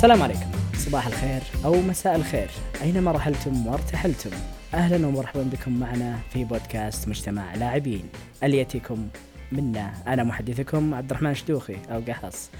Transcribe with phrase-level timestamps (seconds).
[0.00, 0.50] السلام عليكم.
[0.74, 2.50] صباح الخير أو مساء الخير.
[2.82, 4.30] أينما رحلتم وارتحلتم.
[4.74, 8.08] أهلا ومرحبا بكم معنا في بودكاست مجتمع لاعبين.
[8.42, 9.08] اللي يأتيكم
[9.52, 12.50] منا؟ أنا محدثكم عبد الرحمن شدوخي أو قحص.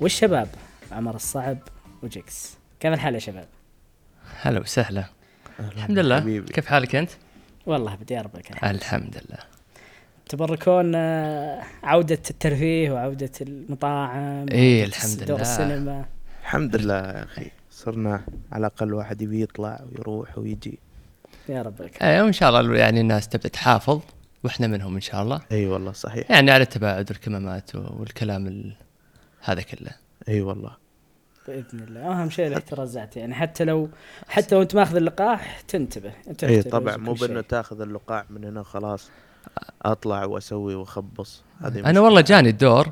[0.00, 0.48] والشباب
[0.92, 1.58] عمر الصعب
[2.02, 2.56] وجيكس.
[2.80, 3.48] كيف الحال يا شباب؟
[4.42, 5.04] هلا وسهلا.
[5.60, 6.20] الحمد لله.
[6.20, 6.52] حبيبي.
[6.52, 7.10] كيف حالك أنت؟
[7.66, 8.76] والله بدي الحال.
[8.76, 9.38] الحمد لله.
[10.28, 15.42] تبركون آه، عودة الترفيه وعودة المطاعم إيه، وعودة الحمد دور لله.
[15.42, 16.04] السينما.
[16.50, 17.50] الحمد لله يا أخي.
[17.70, 20.78] صرنا على الأقل واحد يبي يطلع ويروح ويجي.
[21.48, 22.02] يا رب لك.
[22.02, 24.00] إيه وإن شاء الله يعني الناس تبدأ تحافظ
[24.44, 25.40] وإحنا منهم إن شاء الله.
[25.52, 26.30] إي والله صحيح.
[26.30, 28.76] يعني على التباعد والكمامات والكلام ال...
[29.40, 29.90] هذا كله.
[30.28, 30.76] إي والله.
[31.48, 32.22] بإذن الله.
[32.22, 33.34] أهم شيء الاحترازات يعني.
[33.34, 33.88] حتى لو
[34.28, 36.12] حتى لو انت ماخذ اللقاح تنتبه.
[36.28, 37.12] أنت إي طبعا مو.
[37.12, 39.10] بإنه تاخذ اللقاح من هنا خلاص
[39.82, 41.42] أطلع وأسوي وأخبص.
[41.60, 42.00] هذه أنا.
[42.00, 42.88] والله جاني الدور.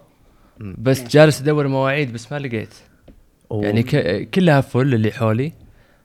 [0.60, 1.08] بس نعم.
[1.08, 2.74] جالس أدور مواعيد بس ما لقيت.
[3.50, 3.96] و- يعني ك...
[4.30, 5.52] كلها فل اللي حولي.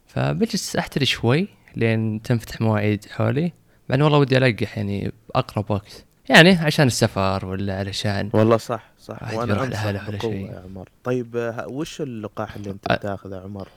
[0.07, 3.51] فبجلس أحتري شوي لين تنفتح مواعيد حولي.
[3.89, 6.05] بعدين والله ودي القح يعني أقرب وقت.
[6.29, 9.33] يعني عشان السفر ولا علشان والله صح صح.
[9.33, 10.33] وأنا أنصح بقوة.
[10.35, 10.89] يا عمر.
[11.03, 13.67] طيب وش اللقاح اللي أنت بتاخذه عمر؟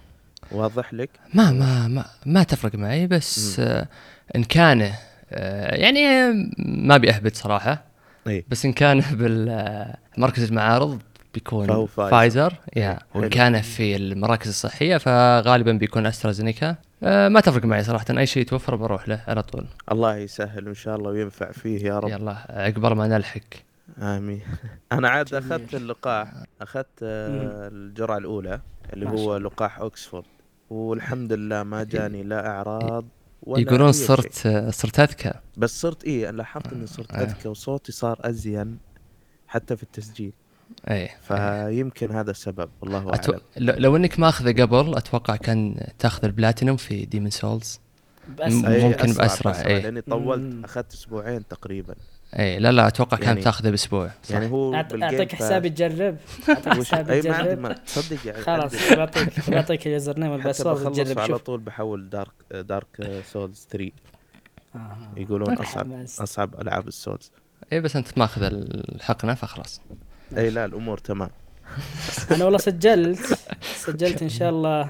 [0.53, 3.89] واضح لك؟ ما ما ما ما تفرق معي بس آه
[4.36, 4.92] إن كان
[5.33, 7.84] آه يعني ما أبي صراحة.
[8.27, 8.45] إي.
[8.48, 11.03] بس إن كان بالمركز المعارض
[11.37, 12.11] بيكون فايزر.
[12.11, 13.23] فايزر يا حلو.
[13.23, 16.77] وان كان في المراكز الصحية فغالبا بيكون أسترازينيكا.
[17.03, 19.67] آه ما تفرق معي صراحة أي شيء يتوفر بروح له على طول.
[19.92, 22.09] الله يسهل إن شاء الله وينفع فيه يا رب.
[22.09, 23.41] يلا عقبال ما نلحق.
[23.98, 24.41] آمين.
[24.92, 25.34] أنا عاد.
[25.34, 28.61] أخذت اللقاح أخذت آه، الجرعة الأولى
[28.92, 30.25] اللي هو لقاح اوكسفورد
[30.70, 33.05] والحمد لله ما جاني لا أعراض
[33.42, 33.92] ولا يقولون.
[33.92, 35.33] صرت آه، صرت أذكى.
[35.57, 37.14] بس صرت إيه أنا لاحظت إني صرت.
[37.14, 38.79] أذكى وصوتي صار أزين
[39.48, 40.33] حتى في التسجيل.
[40.90, 43.32] اي فيمكن هذا السبب والله أتو...
[43.32, 43.42] أعلم.
[43.56, 47.80] لو لو إنك ماخذه قبل أتوقع كان تاخذ البلاتينوم في Demon's Souls
[48.28, 48.70] بأسرع.
[48.70, 49.82] أي ممكن بأسرع، إيه.
[49.82, 50.64] لأني طولت.
[50.64, 51.94] أخذت أسبوعين تقريبا.
[52.38, 54.10] اي لا لا أتوقع كان يعني- تاخذه بأسبوع.
[54.22, 54.30] صح.
[54.30, 56.16] يعني هو أعطيك حسابي تجرب.
[56.48, 57.84] أعطيك حسابي اي ما عندي تجرب.
[57.84, 63.23] تصدق يعني خلاص بعطيك بعطيك ال username وال password تجرب على طول بحول Dark Dark
[63.33, 63.90] Souls 3
[64.74, 64.96] آه.
[65.16, 65.92] يقولون اصعب.
[66.20, 67.30] أصعب ألعاب ال Souls.
[67.72, 69.80] اي بس أنت ماخذ الحقنة فخلاص.
[70.37, 71.31] أي لا الأمور تمام.
[72.35, 74.81] أنا والله سجلت سجلت إن شاء الله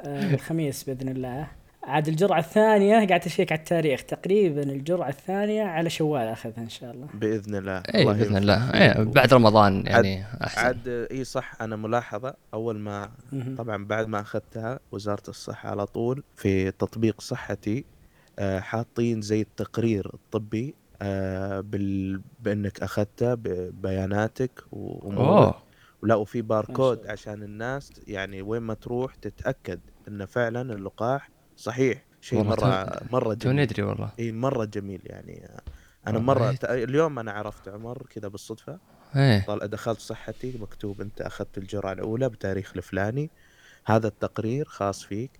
[0.00, 1.48] آه، الخميس بإذن الله.
[1.84, 4.02] عاد الجرعة الثانية قاعد أشيك على التاريخ.
[4.02, 7.06] تقريبا الجرعة الثانية على شوال أخذها إن شاء الله.
[7.14, 7.78] بإذن الله.
[7.94, 9.00] اي الله بإذن الله.
[9.00, 10.60] و- بعد رمضان يعني أحسن.
[10.60, 11.52] عاد إي صح.
[11.60, 13.10] أنا ملاحظة أول ما.
[13.58, 17.84] طبعا بعد ما أخذتها وزارة الصحة على طول في تطبيق صحتي
[18.38, 20.74] آه، حاطين زي التقرير الطبي
[21.60, 22.20] بال...
[22.40, 25.62] بإنك أخذته ببياناتك وامورك اوه
[26.02, 27.06] ولا وفي باركود.
[27.06, 32.04] عشان الناس يعني وين ما تروح تتأكد انه فعلا اللقاح صحيح.
[32.20, 33.62] شيء مره مرة تو جميل.
[33.62, 34.10] ندري والله.
[34.18, 35.48] إي مرة جميل يعني.
[36.06, 36.56] أنا مره إيه.
[36.56, 38.78] ت- اليوم أنا عرفت عمر كذا بالصدفة.
[39.16, 39.44] إيه.
[39.46, 43.30] طال دخلت صحتي مكتوب أنت أخذت الجرعة الأولى بتاريخ الفلاني.
[43.84, 45.30] هذا التقرير خاص فيك.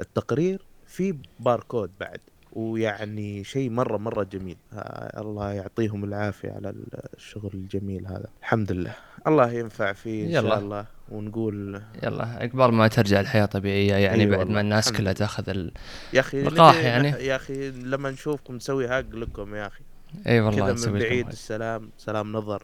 [0.00, 2.20] التقرير فيه باركود بعد.
[2.56, 4.56] ويعني شيء مرة مرة جميل.
[4.72, 6.74] آه الله يعطيهم العافية على
[7.16, 8.26] الشغل الجميل هذا.
[8.40, 8.94] الحمد لله.
[9.26, 10.48] الله ينفع فيه إن يلا.
[10.50, 10.86] شاء الله.
[11.08, 12.24] ونقول يلا.
[12.24, 15.12] عقبال ما ترجع الحياة طبيعية يعني أي بعد ما الناس كلها.
[15.12, 15.72] تاخذ ال...
[16.12, 17.08] يا أخي لقاح يعني.
[17.08, 19.84] يا أخي لما نشوفكم نسوي هاق لكم يا أخي.
[20.26, 21.28] أي والله كذا من بعيد.
[21.28, 21.90] السلام.
[21.98, 22.62] سلام نظر.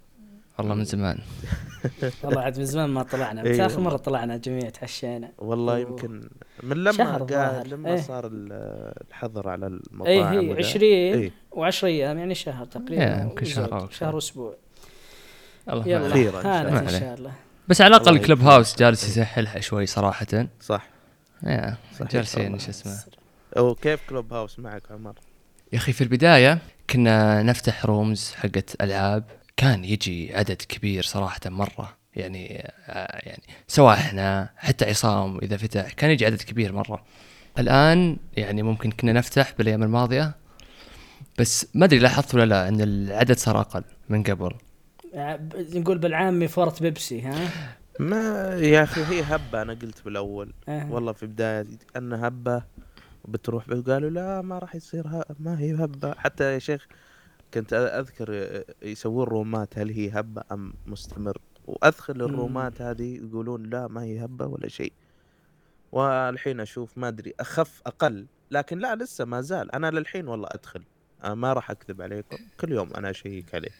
[0.59, 1.19] والله من زمان
[2.25, 3.81] والله عاد من زمان ما طلعنا إي متى آخر.
[3.81, 5.79] مرة طلعنا جميع تعشينا والله.
[5.79, 6.29] يمكن
[6.63, 7.67] من لما الظاهر.
[7.67, 7.97] لما إيه.
[8.01, 10.59] صار ال- الحظر على اي المطاعم هي وذا.
[10.59, 11.31] 20 إيه.
[11.55, 14.15] و10 أيام يعني شهر تقريبا يمكن شهر شهر.
[14.15, 14.55] واسبوع
[15.71, 16.07] الله يلا.
[16.81, 17.33] إن شاء الله
[17.69, 18.41] بس على الأقل كلوب.
[18.41, 20.27] هاوس جالس يسهلها شوي صراحة
[20.61, 20.87] صح
[21.43, 21.77] يا
[22.13, 22.59] جالسين.
[22.59, 22.97] شو اسمه
[23.59, 25.15] وكيف Clubhouse معك عمر؟
[25.73, 26.59] يا أخي في البداية
[26.91, 29.25] كنا نفتح rooms حقت ألعاب
[29.57, 31.97] كان يجي عدد كبير صراحة مرة.
[32.17, 37.05] يعني آه يعني سواء إحنا حتى عصام إذا فتح كان يجي عدد كبير مرة.
[37.59, 40.35] الآن يعني ممكن كنا نفتح بالأيام الماضية
[41.39, 44.51] بس ما أدري لاحظت ولا لا إن العدد صار أقل من قبل.
[45.15, 47.49] آه، نقول بالعامي فورة بيبسي ها؟
[48.01, 50.53] ما يا أخي هي هبة أنا قلت بالأول.
[50.69, 50.93] آه.
[50.93, 51.67] والله في بداية
[51.97, 52.63] ان هبة
[53.25, 55.07] بتروح قالوا لا ما راح يصير.
[55.41, 56.15] ما هي هبة.
[56.19, 56.87] حتى يا شيخ
[57.55, 64.03] كنت أذكر يسوون رومات هل هي هبة أم مستمر؟ وادخل الرومات هذه يقولون لا ما
[64.03, 64.93] هي هبة ولا شيء.
[65.93, 68.27] والحين أشوف ما أدري أخف أقل.
[68.51, 69.75] لكن لا لسه ما زال.
[69.75, 70.83] أنا للحين والله أدخل.
[71.25, 72.37] أنا ما راح أكذب عليكم.
[72.61, 73.71] كل يوم أنا أشيك عليه.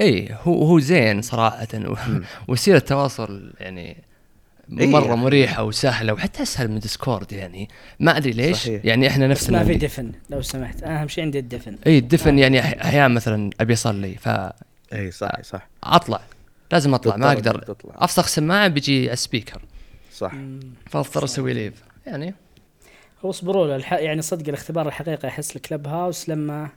[0.00, 1.68] اي هو هو زين صراحة.
[2.48, 4.04] وسيلة تواصل يعني
[4.68, 5.16] مرة يعني.
[5.16, 7.68] مريحة وسهلة وحتى أسهل من Discord يعني.
[8.00, 8.56] ما أدري ليش.
[8.56, 8.84] صحيح.
[8.84, 10.82] يعني إحنا نفسنا ما في deafen لو سمحت.
[10.82, 11.76] أهم شيء عندي ال deafen.
[11.86, 14.52] اي ال deafen يعني أح- أحيانا مثلا أبي أصلي فاطلع
[14.92, 15.68] اي صح صح.
[16.72, 17.62] لازم أطلع ما أقدر.
[17.62, 17.94] تطلع.
[17.96, 19.62] أفسخ سماعة بيجي ال speaker.
[20.14, 20.32] صح.
[20.90, 21.74] فأضطر أسوي leave.
[22.06, 22.34] يعني.
[23.24, 23.92] هو اصبروا له الح...
[23.92, 26.68] يعني صدق الاختبار الحقيقي أحس ال Clubhouse لما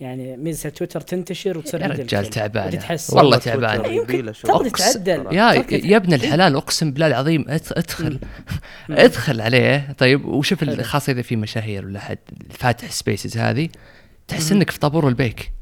[0.00, 2.26] يعني ميزه تويتر تنتشر وتصير يا عند رجال.
[2.26, 2.80] تعبان.
[3.12, 4.32] والله تويتر تعبان.
[4.32, 5.26] تقدر تعدل.
[5.36, 6.14] يا يا ابن.
[6.14, 7.44] الحلال أقسم بالله العظيم.
[7.48, 8.18] أدخل.
[8.90, 9.92] أدخل عليه.
[9.98, 12.18] طيب وشوف خاصة إذا في مشاهير ولا حد
[12.50, 13.68] فاتح Spaces هذه
[14.28, 14.52] تحس.
[14.52, 15.52] إنك في طابور البيك.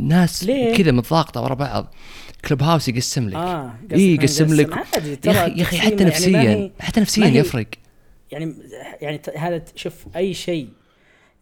[0.00, 1.94] ناس ليه؟ كذا متضاغطة ورا بعض.
[2.48, 3.34] Clubhouse يقسم لك.
[3.34, 4.72] آه قصدك اي يقسم لك.
[4.94, 7.66] عادي يا ترى أخي يا أخي التقسيم حتى يعني ما نفسيا هي- حتى نفسيا يفرق.
[8.32, 8.54] يعني
[9.00, 10.68] يعني هذا شوف أي شيء.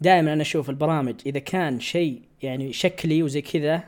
[0.01, 3.83] دائما أنا أشوف البرامج إذا كان شيء يعني شكلي وزي كذا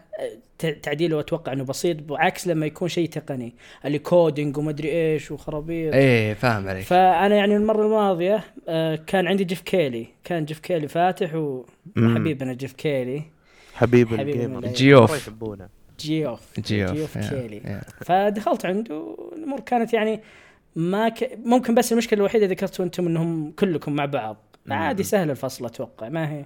[0.83, 3.55] تعديله أتوقع إنه بسيط بعكس لما يكون شيء تقني
[3.85, 9.45] اللي coding ومدري إيش وخرابيط إيه فاهم عليك فأنا يعني المرة الماضية آه، كان عندي
[9.45, 11.35] Jeff Keighley كان Jeff Keighley فاتح.
[11.35, 13.23] وحبيبنا Jeff Keighley
[13.75, 14.67] حبيب ال gamer.
[14.67, 15.31] Geoff.
[16.01, 17.81] Geoff Geoff Geoff Keighley.
[18.01, 20.21] فدخلت عنده الأمور كانت يعني
[20.77, 21.39] ما ك...
[21.45, 24.37] ممكن بس المشكلة الوحيدة ذكرتوا أنتم إنهم كلكم مع بعض
[24.71, 25.03] عادي.
[25.03, 26.45] سهل الفصل أتوقع ما هي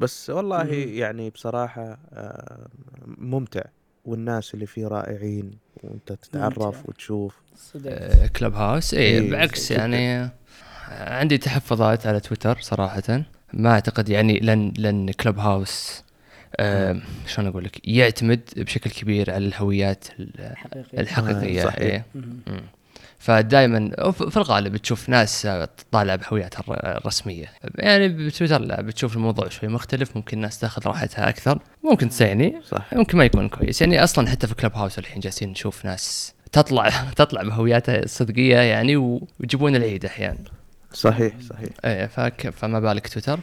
[0.00, 0.70] بس والله مم.
[0.72, 2.66] يعني بصراحة آه،
[3.06, 3.62] ممتع
[4.04, 5.50] والناس اللي فيه رائعين
[5.82, 6.78] وانت تتعرف ممتع.
[6.84, 9.78] وتشوف صدق آه، كلب هاوس اي إيه، بالعكس جداً.
[9.86, 10.30] يعني
[10.88, 16.02] عندي تحفظات على تويتر صراحة ما أعتقد يعني لن لن كلب هاوس
[16.56, 21.80] آه شلون أقول لك يعتمد بشكل كبير على الهويات ال- حقيقي الحقيقية آه، صحيح.
[21.82, 22.04] إيه.
[22.14, 22.40] مم.
[22.46, 22.62] مم.
[23.20, 27.46] فدائما في الغالب تشوف ناس تطالع بهوياتها الر- الرسمية.
[27.74, 31.58] يعني بتويتر لا بتشوف الموضوع شوي مختلف ممكن الناس تاخذ راحتها أكثر.
[31.84, 32.94] ممكن تسيء صح.
[32.94, 33.80] ممكن ما يكون كويس.
[33.80, 38.96] يعني أصلا حتى في كلوب هاوس الحين جالسين نشوف ناس تطلع تطلع بهوياتها الصدقية يعني
[38.96, 40.38] ويجيبون العيد أحيانا.
[40.92, 41.68] صحيح صحيح.
[41.84, 43.38] إيه فك فما بالك تويتر؟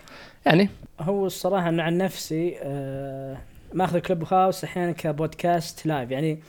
[0.46, 0.70] يعني؟
[1.00, 3.38] هو الصراحة أنا عن نفسي آه
[3.74, 6.12] ماخذ كلوب هاوس أحيانا ك podcast live.
[6.12, 6.40] يعني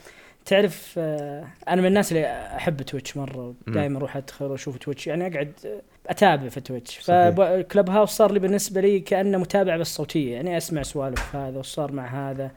[0.49, 3.53] تعرف آه أنا من الناس اللي أحب تويتش مرة.
[3.67, 6.97] دائما أروح أدخل واشوف تويتش يعني أقعد آه، أتابع في تويتش.
[6.97, 11.67] فكلوب هاوس صار لي بالنسبة لي كأنه متابعة بس صوتية يعني أسمع سوالف هذا وش
[11.67, 12.51] صار مع هذا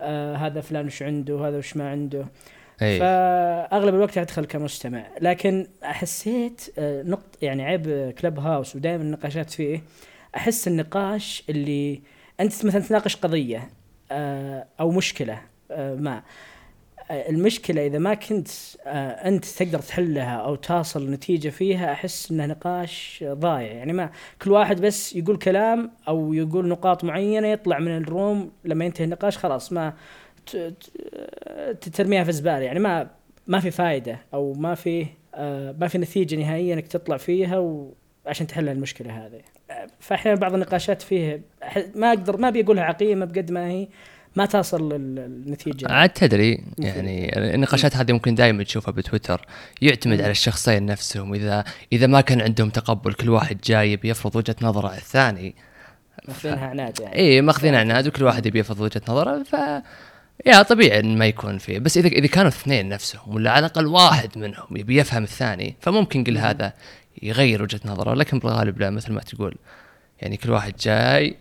[0.00, 2.26] آه هذا فلان وش عنده هذا وش ما عنده.
[2.82, 3.00] إيه.
[3.00, 5.06] فأغلب الوقت أدخل كمستمع.
[5.20, 9.80] لكن حسيت آه، نقط يعني عيب كلوب هاوس ودائما النقاشات فيه
[10.36, 12.00] أحس النقاش اللي
[12.40, 13.70] أنت مثلا تناقش قضية
[14.12, 15.40] آه، أو مشكلة
[15.70, 16.22] آه، ما.
[17.10, 18.48] المشكلة إذا ما كنت
[18.86, 23.72] آه، أنت تقدر تحلها أو تصل نتيجة فيها أحس إنه نقاش ضايع.
[23.72, 24.10] يعني ما
[24.42, 29.38] كل واحد بس يقول كلام أو يقول نقاط معينة يطلع من الروم لما ينتهي النقاش
[29.38, 29.94] خلاص ما
[31.92, 33.10] ترميها في الزباله يعني ما
[33.46, 37.58] ما في فائده أو ما في آه، ما في نتيجة نهائية إنك تطلع فيها
[38.26, 39.40] وعشان تحل المشكلة هذه.
[40.00, 41.42] فإحيانا بعض النقاشات فيه
[41.94, 43.88] ما أقدر ما بيقولها عقيمة بقد ما هي
[44.36, 49.46] ما تصل للنتيجه عاد تدري يعني النقاشات هذه ممكن دائما تشوفها بتويتر
[49.82, 50.20] يعتمد.
[50.20, 51.34] على الشخصين نفسهم.
[51.34, 55.54] إذا إذا ما كان عندهم تقبل كل واحد جاي بيفرض وجهة نظره على الثاني.
[56.28, 57.16] ماخذينها عناد يعني.
[57.16, 59.42] اي ماخذين عناد وكل واحد يبي يفرض وجهة نظره.
[59.42, 59.56] ف
[60.46, 63.86] يا طبيعي إن ما يكون فيه بس إذا إذا كانوا اثنين نفسهم ولا على الأقل
[63.86, 66.38] واحد منهم يبي يفهم الثاني فممكن قل.
[66.38, 66.72] هذا
[67.22, 68.14] يغير وجهة نظره.
[68.14, 69.56] لكن بالغالب لا مثل ما تقول.
[70.20, 71.36] يعني كل واحد جاي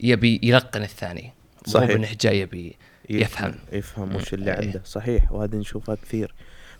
[0.00, 1.32] يبي يلقن الثاني.
[1.68, 1.88] مو صحيح.
[1.88, 2.76] بإنه جاي يبي
[3.10, 3.54] يفهم.
[3.72, 4.66] يفهم وش اللي إيه.
[4.66, 6.34] عنده صحيح وهذه نشوفها كثير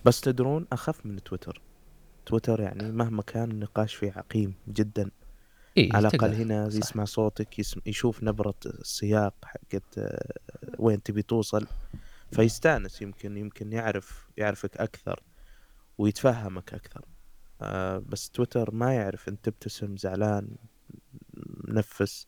[0.04, 1.60] بس تدرون أخف من تويتر
[2.26, 5.10] تويتر يعني مهما كان النقاش فيه عقيم جدا
[5.76, 6.34] إيه على الأقل.
[6.34, 6.76] هنا صح.
[6.76, 7.80] يسمع صوتك يسم...
[7.86, 10.32] يشوف نبرة السياق حقت آه،
[10.78, 11.66] وين تبي توصل
[12.32, 15.22] فيستأنس يمكن يمكن يعرف يعرفك أكثر
[15.98, 17.04] ويتفهمك أكثر
[17.62, 20.48] آه بس تويتر ما يعرف أنت تبتسم زعلان
[21.68, 22.26] منفس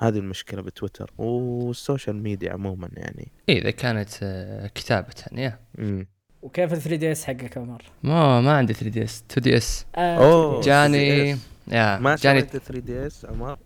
[0.00, 6.06] هذه المشكلة بتويتر وال social media عموما يعني إيه إذا كانت آه، كتابة يا مم.
[6.42, 9.86] وكيف ال 3DS حقك يا عمر؟ ما ما عندي 3 دي اس 2 دي اس
[9.96, 10.60] أوه.
[10.62, 10.64] 3DS.
[10.64, 11.38] جاني 3DS.
[11.68, 13.58] يا ما جاني شريت 3DS عمر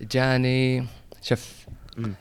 [0.00, 0.86] جاني
[1.22, 1.66] شوف
[1.96, 2.14] مم.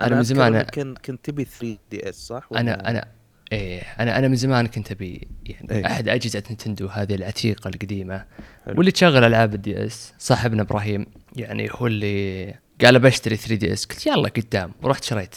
[0.00, 3.04] أنا من زمان- كنت كنت تبي 3DS صح؟ أنا أنا
[3.52, 5.86] إيه أنا أنا من زمان كنت أبي يعني إيه.
[5.86, 8.24] أحد أجهزة نينتندو هذه العتيقة القديمة
[8.66, 8.76] حلو.
[8.76, 11.06] واللي تشغل ألعاب ال DS صاحبنا إبراهيم
[11.36, 14.72] يعني هو اللي قال بشتري 3DS قلت يلا قدام.
[14.82, 15.34] ورحت شريت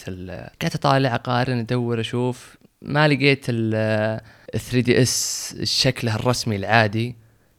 [0.62, 2.56] قعدت أطالع اقارن أدور أشوف.
[2.82, 4.20] ما لقيت ال
[4.52, 7.16] 3DS شكله الرسمي العادي.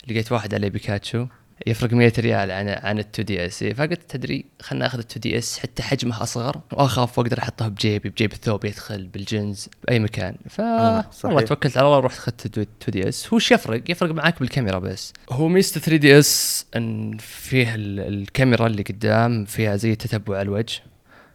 [0.08, 1.28] لقيت واحد عليه بيكاتشو.
[1.68, 3.64] يفرق 100 ريال عن عن ال 2DS.
[3.64, 5.60] فقلت تدري خلنا ناخذ ال 2DS.
[5.60, 10.36] حتى حجمه أصغر وأخاف وأقدر أحطه بجيبي بجيب الثوب يدخل بالجنز بأي مكان.
[10.50, 11.06] ف آه،.
[11.24, 13.28] والله توكلت على الله ورحت أخذت 2 دي إس.
[13.28, 15.14] هو إيش يفرق؟ يفرق معاك بالكاميرا بس.
[15.30, 20.82] هو ميزة 3DS إن فيه ال- الكاميرا اللي قدام فيها زي تتبع الوجه.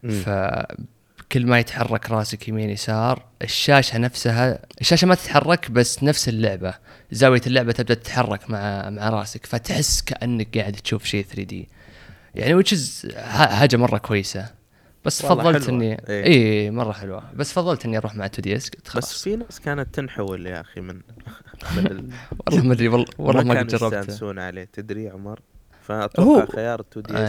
[0.02, 0.10] مم.
[0.10, 6.74] فكل ما يتحرك راسك يمين يسار الشاشة نفسها الشاشة ما تتحرك بس نفس اللعبة.
[7.10, 11.68] زاوية اللعبة تبدأ تتحرك مع مع راسك فتحس كأنك قاعد تشوف شيء 3 دي.
[12.34, 14.50] يعني وتش حاجة مرة كويسة.
[15.04, 15.68] بس فضلت حلوة.
[15.68, 16.24] اني إيه.
[16.24, 17.22] اي مرة حلوة.
[17.34, 20.60] بس فضلت إني أروح مع 2 دي إس قلت بس في ناس كانت تنحول يا
[20.60, 20.94] أخي من
[21.76, 22.10] من ال...
[22.46, 24.68] والله ما أدري والله ما قد جربت يستانسون عليه.
[24.72, 27.28] تدري يا عمر؟ هو- فأتوقع خيار 2 دي إيه.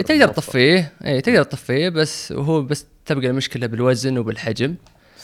[0.00, 0.92] S تقدر تطفيه.
[1.04, 4.74] اي تقدر تطفيه بس وهو بس تبقى المشكلة بالوزن وبالحجم.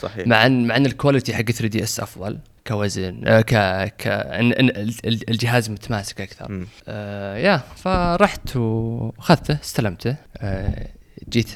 [0.00, 0.26] صحيح.
[0.26, 3.54] مع ان مع أن ال quality حق 3DS أفضل كوزن آه ك
[3.98, 6.66] ك إن إن ال- الجهاز متماسك أكثر.
[6.88, 10.16] آه يا فرحت وأخذته استلمته.
[10.38, 10.86] آه
[11.28, 11.48] جيت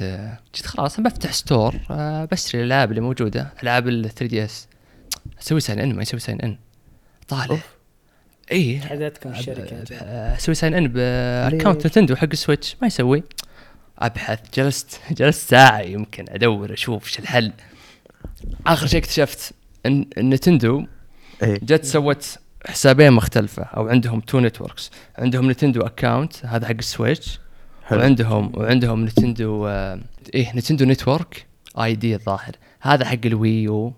[0.54, 3.52] جيت خلاص بفتح store آه بشتري الألعاب اللي موجودة.
[3.62, 4.68] ألعاب ال 3DS
[5.42, 6.56] أسوي sign in ما يسوي sign in
[7.28, 7.58] طالع.
[8.52, 9.76] اي حدثتكم الشركة
[10.36, 13.22] أسوي ساين ان باكونت؟ نتندو حق السويتش ما يسوي.
[13.98, 14.38] أبحث.
[14.54, 17.52] جلست جلست ساعة يمكن أدور أشوف إيش الحل.
[18.66, 19.52] آخر شيء اكتشفت
[19.86, 20.86] إن نتندو
[21.42, 21.58] إيه.
[21.62, 27.40] جت سوت حسابين مختلفة أو عندهم تو نتوركس عندهم نتندو اكونت هذا حق السويتش.
[27.84, 28.00] حلو.
[28.00, 30.00] وعندهم وعندهم نتندو آه،
[30.34, 31.46] إيه نتندو نتورك
[31.82, 32.56] اي دي الظاهر.
[32.80, 33.92] هذا حق الويو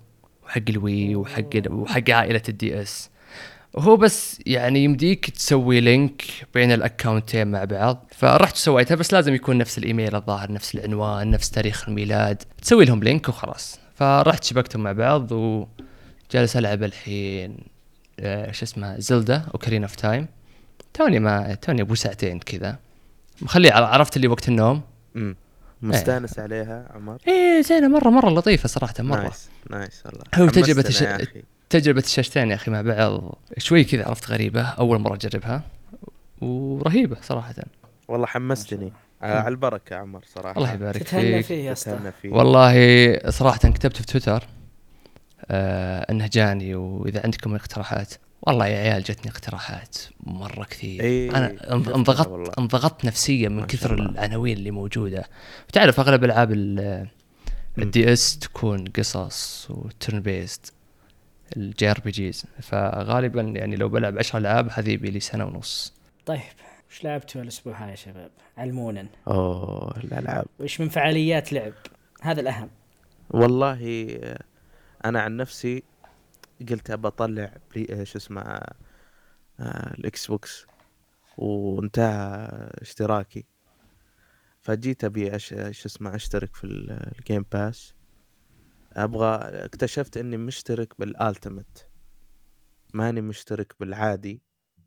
[0.45, 3.11] وحق الوي وحق وحق عائلة ال DS
[3.75, 6.23] وهو بس يعني يمديك تسوي link
[6.55, 8.07] بين الاكونتين مع بعض.
[8.17, 12.43] فرحت سويتها بس لازم يكون نفس الإيميل الظاهر نفس العنوان نفس تاريخ الميلاد.
[12.63, 13.82] تسوي لهم link وخلاص.
[14.03, 17.57] فرحت شبكتهم مع بعض وجالس ألعب الحين
[18.21, 20.27] آه، شو اسمه زلدا Ocarina of Time.
[20.95, 22.79] توني ما توني ابو ساعتين كذا.
[23.43, 24.83] مخلي عرفت اللي وقت النوم.
[25.15, 25.37] مم.
[25.83, 29.21] مستانس عليها عمر؟ إيه زينة مرة مرة لطيفة صراحة مرة.
[29.21, 30.25] nice nice والله.
[30.35, 31.29] هو حمستنا الش-.
[31.71, 35.63] تجربة الشاشتين يا أخي مع بعض شوي كذا عرفت غريبة أول مرة أجربها.
[36.41, 37.55] ورهيبة صراحة.
[38.09, 38.93] والله حمستني.
[39.23, 40.59] على البركة عمر صراحة.
[40.59, 41.47] الله يبارك تتهنى فيك.
[41.47, 42.31] فيه يا فيه.
[42.31, 44.49] والله صراحة كتبت في تويتر
[45.51, 51.01] آه إنه جاني وإذا عندكم اقتراحات والله يا عيال جتني اقتراحات مرة كثير.
[51.01, 51.73] إيه، أنا.
[51.73, 54.11] انضغطت انضغطت نفسيا من كثر الله.
[54.11, 55.25] العناوين اللي موجودة.
[55.69, 56.53] وتعرف أغلب ألعاب.
[57.79, 60.73] الدي اس تكون قصص وترن بيست
[61.57, 65.93] الجي ار بي جيز فغالبا يعني لو بلعب 10 ألعاب هذه يبي لي سنة ونص.
[66.27, 66.41] طيب.
[66.93, 69.07] وش لعبتوا الأسبوع هذا يا شباب؟ علمونا.
[69.29, 70.47] أوه الألعاب.
[70.61, 71.73] وش من فعاليات لعب؟
[72.23, 72.71] هذا الأهم.
[73.31, 73.79] والله
[75.05, 75.83] أنا عن نفسي
[76.71, 76.91] قلت
[77.91, 80.67] آه، شو اسمه آه، الاكس بوكس
[81.37, 83.45] وانتهى اشتراكي.
[84.61, 85.49] فجيت أبي أش...
[85.49, 87.95] شو اسمه أشترك في ال- ال Game Pass
[88.93, 91.79] أبغى اكتشفت إني مشترك بال Ultimate
[92.95, 94.43] ماني مشترك بالعادي.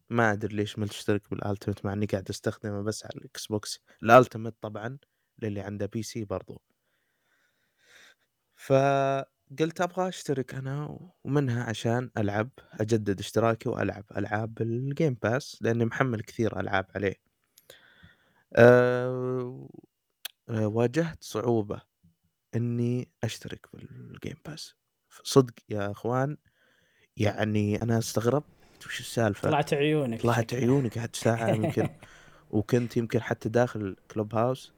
[0.10, 3.80] ما أدري ليش مشترك بال Ultimate مع إني قاعد أستخدمه بس على الإكس بوكس.
[4.04, 4.98] ال Ultimate طبعا
[5.44, 6.62] للي عنده PC برضو.
[8.56, 15.86] فقلت أبغى أشترك أنا ومنها عشان ألعب أجدد اشتراكي وألعب ألعاب ال Game Pass لأني
[15.86, 17.16] محمل كثير ألعاب عليه.
[18.56, 19.70] أه...
[20.50, 21.82] أه واجهت صعوبة
[22.56, 24.76] إني أشترك بال Game Pass
[25.24, 26.38] صدق يا أخوان
[27.18, 28.55] يعني أنا استغربت
[28.86, 30.22] وش السالفة؟ طلعت عيونك.
[30.22, 30.54] طلعت.
[30.54, 31.90] عيوني قعدت ساعة يمكن.
[32.52, 34.74] وكنت يمكن حتى داخل كلوب هاوس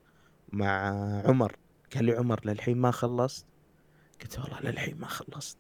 [0.54, 0.72] مع
[1.26, 1.56] عمر.
[1.96, 3.46] قال لي عمر للحين ما خلصت.
[4.22, 5.58] قلت والله للحين ما خلصت.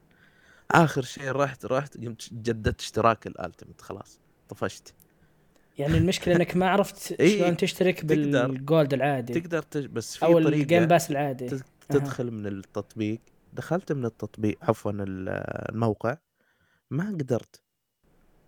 [0.72, 4.94] آخر شيء رحت رحت قمت جددت اشتراك ال Ultimate خلاص طفشت.
[5.78, 6.98] يعني المشكلة إنك ما عرفت
[7.38, 9.40] شلون تشترك بال Gold العادي.
[9.40, 9.86] تقدر تج...
[9.86, 11.48] بس في أو ال Game Pass العادي.
[11.50, 13.20] تد- تدخل من التطبيق.
[13.54, 15.30] دخلت من التطبيق عفوا ال-
[15.72, 16.18] الموقع.
[16.92, 17.62] ما قدرت.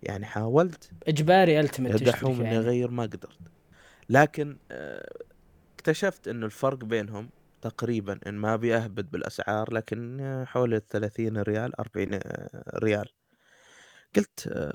[0.04, 0.92] يعني حاولت.
[1.08, 2.58] إجباري التمت دحوم إني يعني.
[2.58, 3.40] أغير ما قدرت.
[4.10, 5.10] لكن آه،
[5.76, 7.30] اكتشفت إنه الفرق بينهم
[7.62, 13.10] تقريبا إن ما أبي أهبد بالأسعار لكن حول ال 30 ريال 40 آه، ريال.
[14.16, 14.74] قلت آه،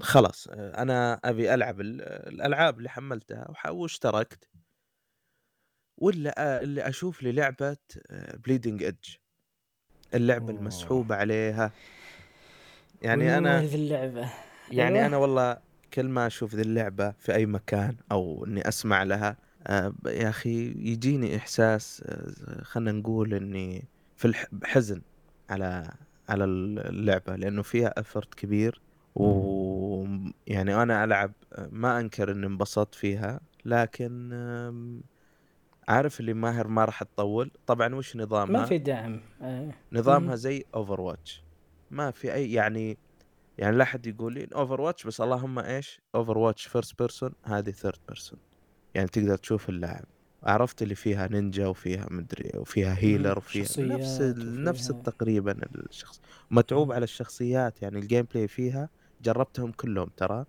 [0.00, 4.48] خلاص أنا أبي ألعب ال- الألعاب اللي حملتها واشتركت.
[5.98, 7.76] ولا اللي أشوف لي لعبه
[8.34, 9.14] بليدنج ايدج
[10.14, 10.58] اللعبة أوه.
[10.60, 11.72] المسحوبة عليها.
[13.02, 14.28] يعني أنا ذي اللعبة
[14.70, 15.06] يعني أيوة.
[15.06, 15.56] أنا والله
[15.94, 20.66] كل ما أشوف ذي اللعبة في أي مكان أو إني أسمع لها آه، يا أخي
[20.66, 23.84] يجيني إحساس آه، خلينا نقول إني
[24.16, 25.02] في الح- حزن
[25.50, 25.90] على
[26.28, 28.80] على اللعبة لأنه فيها effort كبير
[29.16, 31.32] م- يعني أنا ألعب
[31.70, 34.32] ما أنكر إني انبسطت فيها لكن
[35.88, 39.70] عارف اللي ماهر ما راح تطول طبعا وش نظامها ما في دعم آه.
[39.92, 40.34] نظامها.
[40.36, 41.42] زي Overwatch
[41.92, 42.98] ما في أي يعني
[43.58, 48.38] يعني لا أحد يقول لي Overwatch بس اللهم إيش Overwatch first person هذه third person
[48.94, 50.04] يعني تقدر تشوف اللاعب
[50.42, 55.58] عرفت اللي فيها نينجا وفيها مدري وفيها healer وفيها نفس نفس تقريبا
[55.90, 56.20] الشخص
[56.50, 56.92] متعوب.
[56.92, 58.88] على الشخصيات يعني ال gameplay فيها
[59.22, 60.44] جربتهم كلهم ترى.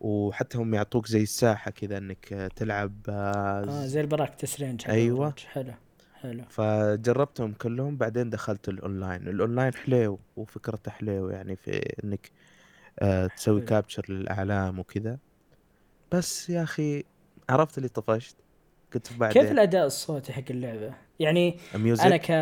[0.00, 4.82] وحتى هم يعطوك زي الساحة كذا إنك تلعب آه، آه زي ال practice range.
[4.82, 5.46] Overwatch.
[5.46, 5.72] حلو
[6.22, 12.30] حلو فجربتهم كلهم بعدين دخلت ال online ال online حليو وفكرته حليو يعني في إنك
[13.00, 13.66] آه تسوي حلو.
[13.66, 15.18] capture للأعلام وكذا
[16.12, 17.04] بس يا أخي
[17.50, 18.36] عرفت اللي طفشت
[18.92, 22.32] كنت بعدين كيف الأداء الصوتي حق اللعبة؟ يعني music أنا ك...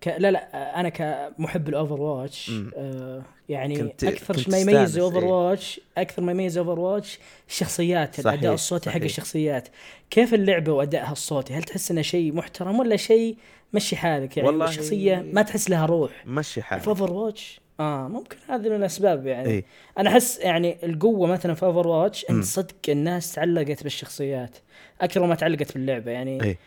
[0.00, 2.50] ك لا لا أنا كمحب ال Overwatch.
[2.76, 5.24] آه يعني كنت- أكثر كنت ما يميز اوفر إيه.
[5.28, 9.00] واتش أكثر ما يميز Overwatch الشخصيات صحيح، الأداء الصوتي حق.
[9.02, 9.68] الشخصيات.
[10.10, 13.36] كيف اللعبة وأدائها الصوتي؟ هل تحس إنه شيء محترم ولا شيء
[13.72, 16.10] مشي حالك؟ يعني والله- الشخصية ما تحس لها روح.
[16.26, 16.88] مشي في حالك.
[16.88, 19.48] Overwatch آه ممكن هذه من الأسباب يعني.
[19.50, 19.64] اي
[19.98, 22.26] أنا أحس يعني القوة مثلا في Overwatch.
[22.30, 24.56] ان صدق الناس تعلقت بالشخصيات
[25.00, 26.42] أكثر ما تعلقت باللعبة يعني.
[26.44, 26.58] اي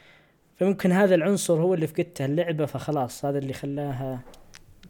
[0.61, 4.19] فممكن هذا العنصر هو اللي فقدته اللعبة فخلاص هذا اللي خلاها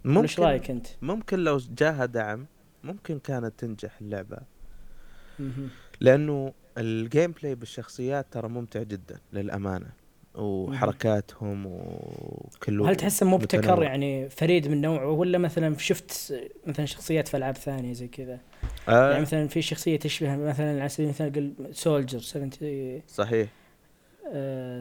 [0.05, 2.45] ولا إيش ممكن رأيك أنت؟ ممكن لو جاها دعم
[2.83, 4.37] ممكن كانت تنجح اللعبة
[5.39, 5.69] مهم.
[5.99, 9.87] لأنه ال gameplay بالشخصيات ترى ممتع جدا للأمانة
[10.35, 13.83] وحركاتهم وكل هل تحسه مبتكر.
[13.83, 16.33] يعني فريد من نوعه ولا مثلا شفت
[16.67, 18.39] مثلا شخصيات في ألعاب ثانية زي كذا؟
[18.89, 23.60] آه يعني مثلا في شخصية تشبه مثلا على سبيل المثال Soldier 70 صحيح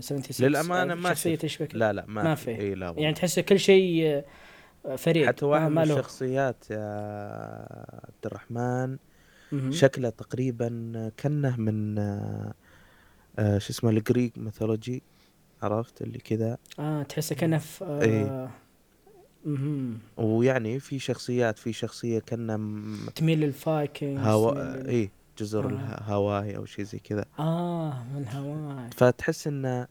[0.01, 1.79] 76 للأمانة آه، ما شخصية كذا.
[1.79, 2.51] لا لا ما, ما في.
[2.51, 2.95] إي لا.
[2.97, 4.25] يعني تحسه كل شيء
[4.87, 6.79] آه، فريد حتى واحد من الشخصيات يا
[8.05, 8.97] عبد الرحمن.
[9.71, 12.55] شكله تقريبا كأنه من آه،
[13.39, 15.03] آه، شو اسمه ال Greek mythology
[15.63, 18.51] عرفت اللي كذا آه تحسه كأنه في آه إيه.
[20.17, 22.57] ويعني في شخصيات في شخصية كأنه
[23.15, 25.69] تميل لل Vikings هواي جزر آه.
[25.69, 27.25] الهواي أو شيء زي كذا.
[27.39, 28.91] آه من هواي.
[28.97, 29.87] فتحس انه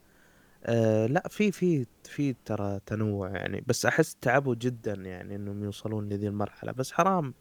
[0.65, 3.63] آه لا في في في ترى تنوع يعني.
[3.67, 6.71] بس أحس تعبوا جدا يعني إنهم يوصلون لذي المرحلة.
[6.71, 7.33] بس حرام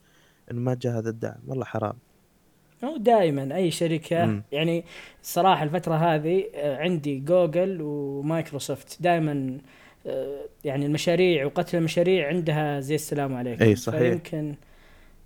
[0.51, 1.39] إنه ما جاء هذا الدعم.
[1.47, 1.95] والله حرام.
[2.85, 4.27] هو دائما أي شركة.
[4.27, 4.43] مم.
[4.53, 4.85] يعني
[5.23, 9.03] الصراحه الفترة هذه آه، عندي جوجل ومايكروسوفت.
[9.03, 9.59] دائما
[10.65, 13.65] يعني المشاريع وقتل المشاريع عندها زي السلام عليكم.
[13.65, 14.13] إي صحيح.
[14.13, 14.55] يمكن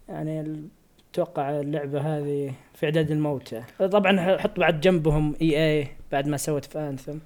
[0.08, 0.68] يعني
[1.12, 3.62] أتوقع اللعبة هذه في إعداد الموتى.
[3.78, 7.18] طبعا حط بعد جنبهم إي إي بعد ما سوت في انثم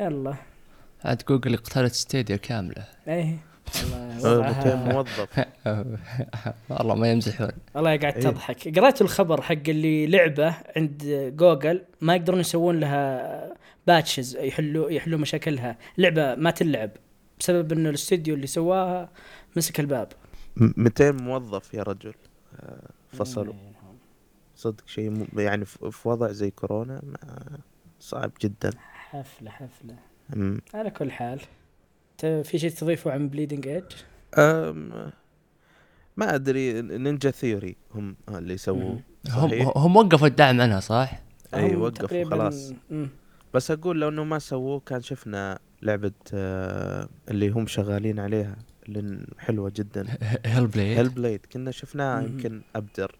[0.00, 0.34] يلا.
[1.04, 2.84] عاد جوجل اقتلت ستيديا كاملة.
[3.08, 3.36] إيه.
[4.22, 4.46] والله.
[4.48, 5.44] 200 وضعها- موظف.
[6.70, 8.22] والله ما يمزحون والله قاعد إيه.
[8.22, 8.78] تضحك.
[8.78, 13.54] قرأت الخبر حق اللي لعبة عند جوجل ما يقدرون يسوون لها
[13.86, 15.76] patches يحلوا يحلوا مشاكلها.
[15.98, 16.90] لعبة ما تلعب
[17.40, 19.08] بسبب إنه الاستوديو اللي سواها
[19.56, 20.08] مسك الباب.
[20.56, 22.14] م- 200 موظف يا رجل؟
[23.12, 23.54] فصلوا.
[24.56, 27.02] صدق شيء يعني في في وضع زي كورونا
[28.00, 28.70] صعب جدا.
[28.92, 29.96] حفلة حفلة.
[30.36, 31.40] أم، على كل حال
[32.18, 33.84] ت- في شيء تضيفه عن Bleeding Edge؟
[34.38, 35.10] أم،
[36.16, 41.22] ما أدري Ninja Theory هم اللي سووه هم هم وقفوا الدعم عنها صح؟
[41.54, 42.72] إي وقفوا خلاص.
[42.90, 43.08] مم.
[43.54, 48.56] بس أقول لو إنه ما سووه كان شفنا لعبة آه، اللي هم شغالين عليها.
[48.98, 50.06] اللي حلوة جدا.
[50.46, 52.22] Hellblade Hellblade كنا شفناها.
[52.22, 53.16] يمكن أبدر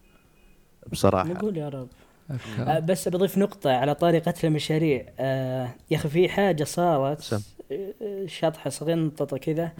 [0.93, 1.29] بصراحة.
[1.29, 1.89] نقول يا رب.
[2.31, 2.87] آه، أوكي.
[2.87, 5.07] بس بضيف نقطة على طاري قتل المشاريع.
[5.19, 7.43] آه يا أخي في حاجة صارت.
[7.73, 9.73] آه، شطحة صغنططة كذا.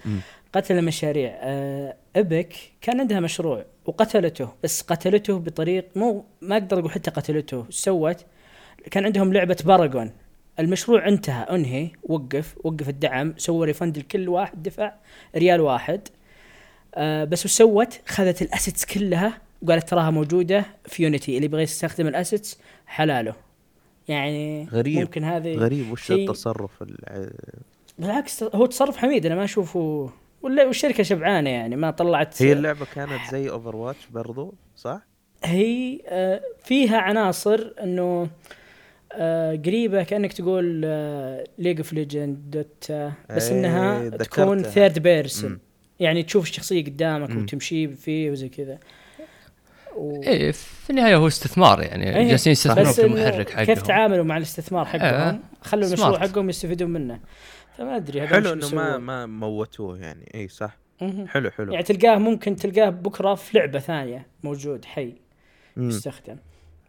[0.53, 1.31] قتل المشاريع.
[1.41, 7.65] آه Epic كان عندها مشروع وقتلته بس قتلته بطريق مو ما أقدر أقول حتى قتلته
[7.69, 8.25] سوت.
[8.91, 10.11] كان عندهم لعبة Paragon
[10.61, 11.43] المشروع انتهى.
[11.43, 12.55] انهي؟ وقف.
[12.63, 13.33] وقف الدعم.
[13.37, 14.93] سوى refund لكل واحد دفع
[15.35, 16.01] ريال واحد.
[16.95, 21.63] آه بس وش سوت؟ خذت ال assets كلها وقالت تراها موجودة في Unity اللي يبغى
[21.63, 23.33] يستخدم ال assets حلاله.
[24.07, 24.97] يعني غريب.
[24.99, 25.91] ممكن هذه غريب.
[25.91, 27.29] وش التصرف الع-
[27.99, 29.25] بالعكس هو تصرف حميد.
[29.25, 30.09] أنا ما أشوفه.
[30.41, 31.75] ولا والشركة شبعانة يعني.
[31.75, 34.99] ما طلعت هي اللعبة كانت زي Overwatch برضو صح؟
[35.43, 38.27] هي آه، فيها عناصر إنه
[39.65, 40.65] قريبة كأنك تقول
[41.57, 44.09] League of Legends Dota بس إيه، إنها.
[44.09, 45.59] تكون third person مم.
[45.99, 47.43] يعني تشوف الشخصية قدامك مم.
[47.43, 48.77] وتمشي فيه وزي كذا
[49.95, 50.23] و...
[50.23, 54.37] إيه في النهاية هو استثمار يعني إيه، جالسين يستثمرون في المحرك حقهم كيف تعاملوا مع
[54.37, 56.31] الاستثمار حقهم آه، خلوا المشروع smart.
[56.31, 57.19] حقهم يستفيدون منه
[57.77, 58.97] فما أدري هذول حلو إنه ما.
[58.97, 61.27] ما موتوه يعني اي صح مهم.
[61.27, 65.15] حلو حلو يعني تلقاه ممكن تلقاه بكرة في لعبة ثانية موجود حي
[65.77, 65.89] مم.
[65.89, 66.35] يستخدم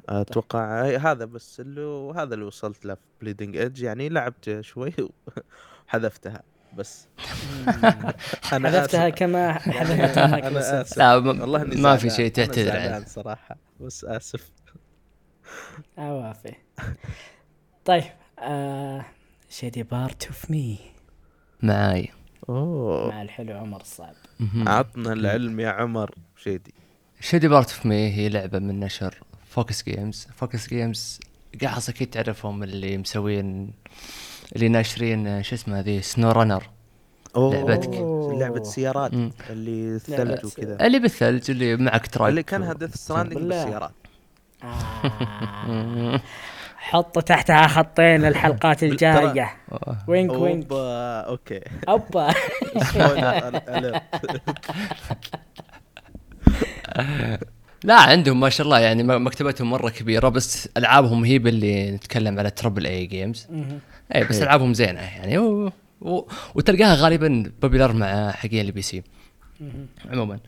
[0.08, 0.82] أتوقع.
[0.96, 4.92] هذا بس اللي هذا اللي وصلت له في Bleeding Edge يعني لعبت شوي
[5.88, 6.42] وحذفتها.
[6.76, 7.08] بس.
[8.52, 9.08] أنا حذفتها.
[9.08, 10.98] كما حذفتها أنا آسف.
[10.98, 12.10] لا والله إني ما في.
[12.10, 13.56] شيء تعتذر عنه صراحة.
[13.80, 14.50] بس آسف.
[15.98, 16.54] عوافي
[17.84, 18.04] طيب
[18.38, 19.04] آه
[19.48, 20.78] Shady Part of Me
[21.62, 22.08] معاي.
[22.48, 23.08] أوه.
[23.08, 24.14] مع الحلو عمر الصعب.
[24.66, 26.14] عطنا العلم يا عمر.
[26.36, 26.74] شيدي
[27.20, 29.20] Shady Part of Me هي لعبة من نشر
[29.52, 31.20] Focus Games Focus Games
[31.62, 33.72] قاعد أكيد تعرفهم اللي مسوين
[34.56, 36.70] اللي ناشرين شو اسمه هذه SnowRunner
[37.36, 37.54] أوه.
[37.54, 37.94] لعبتك.
[38.40, 39.32] لعبة سيارات مم.
[39.50, 40.86] اللي لعبة الثلج وكذا.
[40.86, 42.28] اللي بالثلج اللي معك truck.
[42.28, 43.38] اللي كانها Death Stranding.
[43.38, 43.92] بالسيارات.
[44.64, 46.20] آه.
[46.76, 49.56] حطوا تحتها خطين الحلقات الجاية.
[50.08, 51.60] وينك وينك أوبا okay.
[51.88, 52.34] أوبا.
[57.84, 62.50] لا عندهم ما شاء الله يعني مكتبتهم مرة كبيرة بس ألعابهم هي باللي نتكلم على
[62.50, 63.46] triple A games.
[64.14, 64.42] اي بس.
[64.42, 65.72] ألعابهم زينة يعني و...
[66.00, 66.28] و...
[66.54, 69.02] وتلقاها غالبا popular مع حقين ال PC.
[70.10, 70.38] عموما.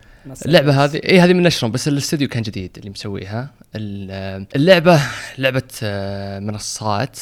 [0.46, 5.00] اللعبة هذه اي هذه من نشرهم بس الاستوديو كان جديد اللي مسويها ال- اللعبة
[5.38, 7.18] لعبة آه، منصات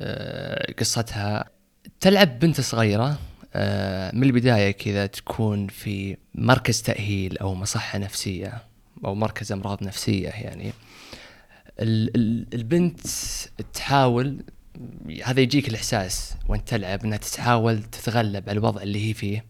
[0.00, 1.44] آه، قصتها
[2.00, 3.18] تلعب بنت صغيرة
[3.54, 8.52] آه، من البداية كذا تكون في مركز تأهيل أو مصحة نفسية
[9.04, 10.72] أو مركز أمراض نفسية يعني.
[11.80, 13.00] ال- ال- البنت
[13.74, 14.44] تحاول
[15.24, 19.44] هذا يجيك الإحساس وأنت تلعب إنها تحاول تتغلب على الوضع اللي هي فيه.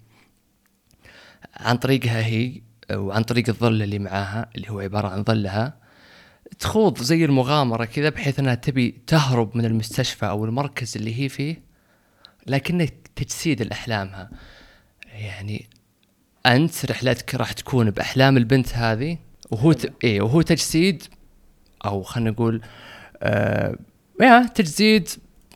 [1.56, 2.60] عن طريقها هي
[2.92, 5.76] وعن طريق الظل اللي معاها اللي هو عبارة عن ظلها
[6.58, 11.62] تخوض زي المغامرة كذا بحيث إنها تبي تهرب من المستشفى أو المركز اللي هي فيه
[12.46, 14.30] لكنك تجسيد لاحلامها
[15.12, 15.68] يعني
[16.46, 19.18] أنت رحلتك راح تكون بأحلام البنت هذه
[19.52, 19.92] وهو ت...
[20.04, 21.02] إيه وهو تجسيد
[21.84, 22.60] أو خلينا نقول
[23.22, 23.76] آه
[24.20, 25.08] يا تجسيد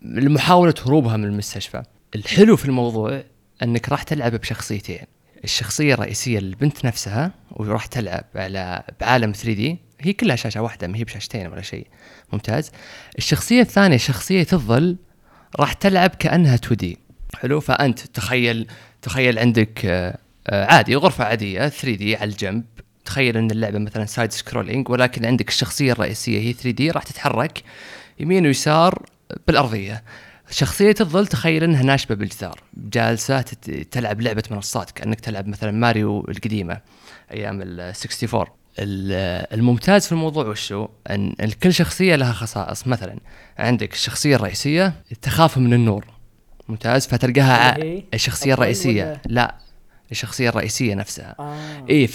[0.03, 1.83] لمحاولة هروبها من المستشفى.
[2.15, 3.23] الحلو في الموضوع
[3.63, 4.99] إنك راح تلعب بشخصيتين.
[5.45, 9.79] الشخصية الرئيسية للبنت نفسها وراح تلعب على بعالم 3 دي.
[10.01, 11.87] هي كلها شاشة واحدة ما هي بشاشتين ولا شيء.
[12.33, 12.73] ممتاز.
[13.19, 14.97] الشخصية الثانية شخصية الظل
[15.61, 16.99] راح تلعب كأنها 2 دي.
[17.35, 17.61] حلو.
[17.61, 18.67] فأنت تخيل
[19.03, 22.65] تخيل عندك آه، آه، عادي غرفة عادية 3D على الجنب.
[23.07, 27.62] تخيل إن اللعبة مثلا side scrolling ولكن عندك الشخصية الرئيسية هي 3D راح تتحرك
[28.21, 29.03] يمين ويسار
[29.47, 30.03] بالأرضية.
[30.51, 33.40] شخصية الظل تخيل إنها ناشبة بالجدار جالسة
[33.90, 36.81] تلعب لعبة منصات كأنك تلعب مثلا ماريو القديمة
[37.33, 38.45] أيام ال 64
[38.79, 42.87] ال- الممتاز في الموضوع وشو ان كل شخصية لها خصائص.
[42.87, 43.19] مثلا
[43.59, 44.92] عندك الشخصية الرئيسية
[45.23, 46.05] تخاف من النور.
[46.69, 47.77] ممتاز؟ فتلقاها
[48.14, 49.23] الشخصية الرئيسية.
[49.27, 49.55] لا
[50.12, 51.35] الشخصية الرئيسية نفسها.
[51.38, 51.87] آه.
[51.88, 52.07] إيه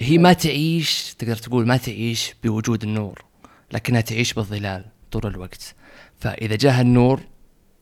[0.00, 3.24] فهي ما تعيش تقدر تقول ما تعيش بوجود النور
[3.72, 5.74] لكنها تعيش بالظلال طول الوقت.
[6.20, 7.20] فإذا جاها النور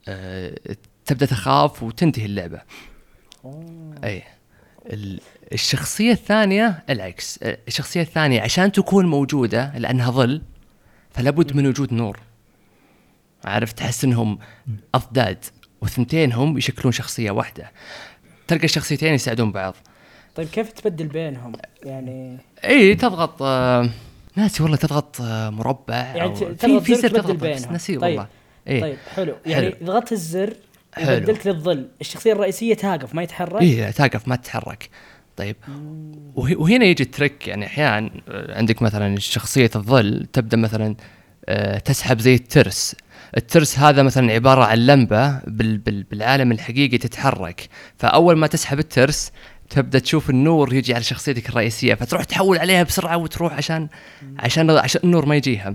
[0.09, 0.55] آه
[1.07, 2.61] تبدأ تخاف وتنتهي اللعبة.
[4.05, 4.23] اي
[4.87, 5.21] ال-
[5.53, 7.39] الشخصية الثانية العكس.
[7.43, 10.43] آه، الشخصية الثانية عشان تكون موجودة لأنها ظل
[11.11, 12.19] فلابد من وجود نور.
[13.45, 14.39] عارف تحس إنهم
[14.95, 15.45] أضداد
[15.81, 17.73] والثنتين هم يشكلون شخصية واحدة.
[18.49, 19.75] تلقى الشخصيتين يساعدون بعض.
[20.37, 23.90] طيب كيف تبدل بينهم؟ يعني إي تضغط آه
[24.37, 27.75] ناسي والله تضغط آه مربع يعني في في زر تضغط بس بينهم.
[27.75, 28.03] نسيه طيب.
[28.11, 28.27] والله.
[28.68, 29.35] إيه طيب حلو.
[29.46, 29.87] يعني حلو.
[29.87, 30.55] ضغطت الزر.
[30.99, 31.88] بدلت للظل.
[32.01, 34.90] الشخصية الرئيسية تاقف ما يتحرك؟ إيه تقف ما تتحرك.
[35.37, 35.57] طيب.
[36.37, 40.94] وه- وهنا يجي الترك يعني أحيانا آه، عندك مثلا شخصية الظل تبدأ مثلا
[41.85, 42.96] تسحب زي الترس.
[43.37, 47.68] الترس هذا مثلا عبارة عن لمبة بال بال بالعالم الحقيقي تتحرك.
[47.99, 49.33] فأول ما تسحب الترس
[49.71, 53.89] تبدأ تشوف النور يجي على شخصيتك الرئيسية فتروح تحول عليها بسرعة وتروح عشان
[54.39, 55.75] عشان عشان النور ما يجيها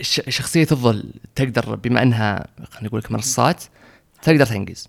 [0.00, 3.64] ش- شخصية الظل تقدر بما أنها خلينا نقول لك منصات
[4.22, 4.88] تقدر تنقز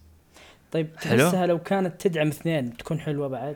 [0.71, 1.25] طيب حلو.
[1.29, 3.55] تحسها لو كانت تدعم اثنين تكون حلوة بعد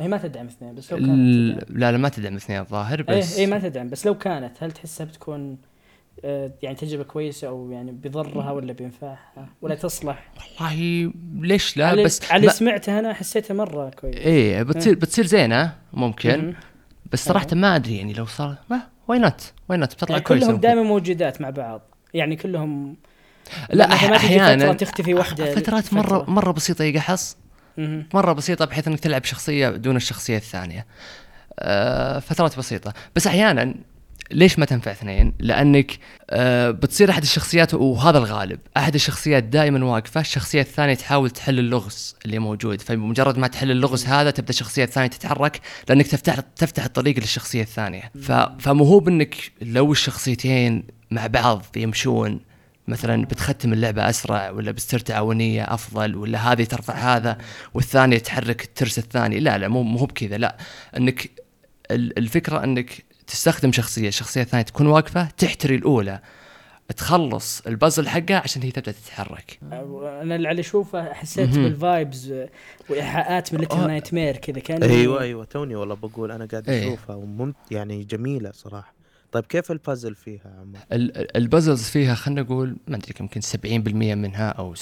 [0.00, 1.78] هي ما تدعم اثنين بس لو كانت تدعم.
[1.78, 4.72] لا لا ما تدعم اثنين الظاهر إيه بس إيه ما تدعم بس لو كانت هل
[4.72, 5.58] تحسها بتكون
[6.62, 9.48] يعني تجربة كويسة أو يعني بيضرها ولا بينفعها.
[9.62, 10.28] ولا تصلح.
[10.60, 15.26] والله ليش لا؟ بس على اللي ما سمعته أنا حسيتها مرة كويس إيه بتصير بتصير
[15.26, 16.38] زينة ممكن.
[16.44, 16.54] مم.
[17.12, 20.46] بس صراحة ما أدري يعني لو صار ما why not why not بتطلع يعني كويسة
[20.46, 20.60] كلهم.
[20.60, 21.82] دائما موجودات مع بعض.
[22.14, 22.96] يعني كلهم
[23.70, 26.30] لا أح- أحيانا فترة تختفي واحدة فترات مره.
[26.30, 27.36] مرة بسيطة يقحص.
[28.14, 30.86] مرة بسيطة بحيث إنك تلعب شخصية دون الشخصية الثانية.
[31.58, 32.92] آه فترات بسيطة.
[33.16, 33.74] بس أحيانا
[34.30, 35.98] ليش ما تنفع اثنين؟ لأنك
[36.30, 42.16] آه بتصير أحد الشخصيات وهذا الغالب، أحد الشخصيات دائما واقفة، الشخصية الثانية تحاول تحل اللغز
[42.24, 47.18] اللي موجود، فبمجرد ما تحل اللغز هذا تبدأ الشخصية الثانية تتحرك لأنك تفتح تفتح الطريق
[47.18, 48.02] للشخصية الثانية،
[48.58, 52.40] فمو هو بأنك لو الشخصيتين مع بعض يمشون
[52.88, 57.38] مثلا بتختم اللعبة أسرع ولا بتصير تعاونية أفضل ولا هذه ترفع هذا
[57.74, 60.56] والثانية تحرك الترس الثاني لا لا مو مو بكذا لا.
[60.96, 61.30] أنك
[61.90, 66.20] ال- الفكرة أنك تستخدم شخصية الشخصية الثانية تكون واقفة تحتري الأولى
[66.96, 71.48] تخلص البازل حقها عشان هي تبدأ تتحرك أنا اللي اشوفه حسيت.
[71.58, 72.34] بال vibes
[72.88, 73.86] وإيحاءات من Little.
[73.86, 76.88] Nightmare كذا كان أيوه أيوه توني والله بقول أنا قاعد إيه.
[76.88, 78.94] أشوفها وممت يعني جميلة صراحة
[79.32, 84.14] طيب كيف البازل فيها ال- ال puzzles فيها خلينا نقول ما أدري كم يمكن 70%
[84.14, 84.78] منها أو 60%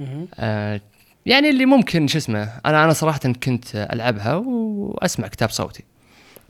[0.00, 0.26] مم.
[0.34, 0.80] آه
[1.26, 5.84] يعني اللي ممكن شو اسمه أنا أنا صراحة كنت ألعبها وأسمع كتاب صوتي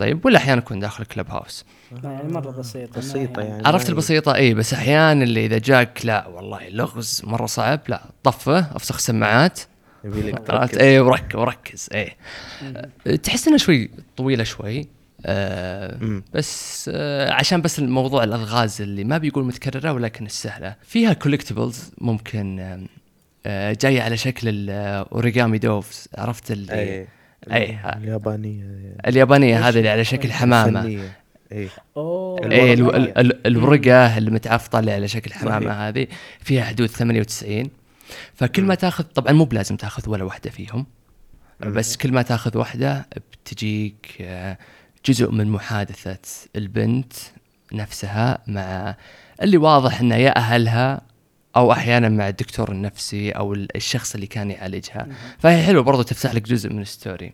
[0.02, 1.64] طيب ولا أحيانا أكون داخل Clubhouse
[2.04, 3.66] يعني مرة بسيطة بسيطة هي- يعني.
[3.68, 8.58] عرفت البسيطة؟ إي بس أحيانا اللي إذا جاك لا والله اللغز مرة صعب لا طفه
[8.76, 9.60] أفسخ سماعات.
[10.04, 10.76] يبي لك عرفت.
[10.78, 12.16] إي ورك وركز إي.
[12.62, 13.16] مهم.
[13.16, 14.88] تحس انها شوي طويلة شوي
[15.26, 16.22] آه.
[16.34, 20.74] بس آه عشان بس الموضوع الألغاز اللي ما بيقول متكررة ولكن السهلة.
[20.82, 22.80] فيها collectibles ممكن آه
[23.46, 26.08] آه جاية على شكل ال origami doves.
[26.18, 27.06] عرفت اللي
[27.52, 27.78] أي.
[27.96, 28.64] اليابانية
[29.06, 31.08] اليابانية هذه اللي على شكل حمامة.
[31.52, 32.96] اي أوه اي الورقة.
[32.96, 35.78] الو- ال- ال- الورقة اللي متعفطة اللي على شكل حمامة صحيح.
[35.78, 36.06] هذه
[36.40, 37.70] فيها حدود 98
[38.34, 40.86] فكل ما تاخذ طبعا مو بلازم تاخذ ولا واحدة فيهم.
[41.60, 43.06] بس كل ما تاخذ واحدة
[43.46, 44.58] بتجيك آه،
[45.06, 46.18] جزء من محادثة
[46.56, 47.12] البنت
[47.72, 48.96] نفسها مع
[49.42, 51.00] اللي واضح إنه يا أهلها
[51.56, 55.06] أو أحيانا مع الدكتور النفسي أو ال- الشخص اللي كان يعالجها.
[55.38, 57.32] فهي حلوة برضو تفتح لك جزء من الستوري.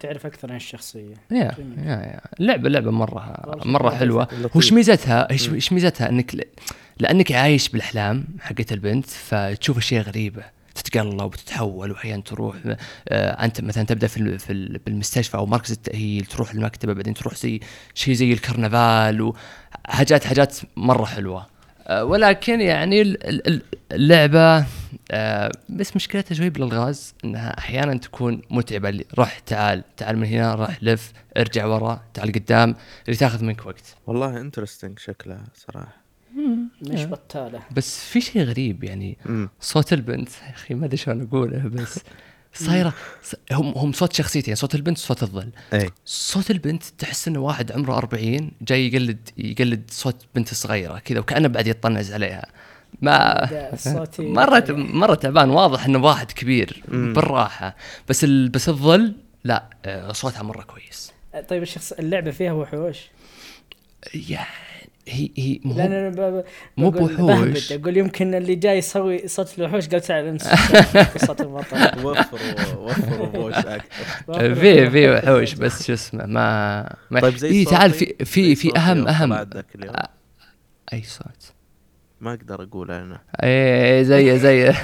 [0.00, 1.14] تعرف أكثر عن الشخصية.
[1.30, 1.78] يا جميل.
[1.78, 2.20] يا يا.
[2.40, 4.28] اللعبه لعبة مرة مرة حلوة.
[4.54, 6.48] وش ميزتها؟ إيش ميزتها؟ إنك.
[6.98, 10.42] لأنك عايش بالأحلام حقت البنت فتشوف أشياء غريبة.
[10.74, 12.56] تتقلب وتتحول وأحيانا تروح
[13.08, 14.38] آه أنت مثلا تبدأ في, ال...
[14.38, 14.78] في ال...
[14.78, 17.60] بالمستشفى أو مركز التاهيل تروح المكتبة بعدين تروح زي
[17.94, 19.32] شيء زي الكرنفال
[19.86, 21.46] وحاجات حاجات مرة حلوة.
[21.90, 24.66] ولكن يعني ال- ال- ال- اللعبة
[25.10, 28.88] آه بس مشكلتها شوي بالالغاز إنها أحيانا تكون متعبة.
[28.88, 32.74] اللي روح تعال تعال من هنا راح لف ارجع ورا تعال قدام
[33.06, 33.96] اللي تاخذ منك وقت.
[34.06, 35.96] والله انترستنج شكلها صراحة.
[36.82, 37.60] مش بطالة.
[37.70, 39.18] بس في شيء غريب يعني.
[39.60, 42.00] صوت البنت يا أخي ما أدري شلون أقوله بس
[42.54, 42.92] صايرة
[43.52, 45.50] هم هم صوت شخصيتين صوت البنت وصوت الظل.
[45.72, 45.90] أي.
[46.04, 51.48] صوت البنت تحس إنه واحد عمره 40 جاي يقلد يقلد صوت بنت صغيرة كذا وكأنه
[51.48, 52.46] بعد يطنز عليها.
[53.02, 53.48] ما
[54.18, 55.50] مرة مرة تعبان.
[55.50, 57.12] واضح إنه واحد كبير مم.
[57.12, 57.76] بالراحة.
[58.08, 58.48] بس ال...
[58.48, 61.12] بس الظل لا آه، صوتها مرة كويس.
[61.48, 62.98] طيب الشخص اللعبة فيها وحوش؟
[64.14, 64.46] يعني
[65.08, 66.44] هي هي مو لأن أنا ب-
[66.76, 67.72] مو بوحوش.
[67.72, 70.42] أقول يمكن اللي جاي يسوي صوت الوحوش قال تعال انت.
[71.26, 72.06] صوت البطل.
[72.06, 74.54] وفروا وفروا بوش أكثر.
[74.54, 78.76] في في وحوش بس شو اسمه ما, ما طيب زي إيه تعال في في في
[78.78, 79.32] اهم أهم.
[79.32, 79.46] آه،
[80.92, 81.52] أي صوت؟
[82.20, 83.20] ما أقدر أقول أنا.
[83.42, 84.68] إيه زي زي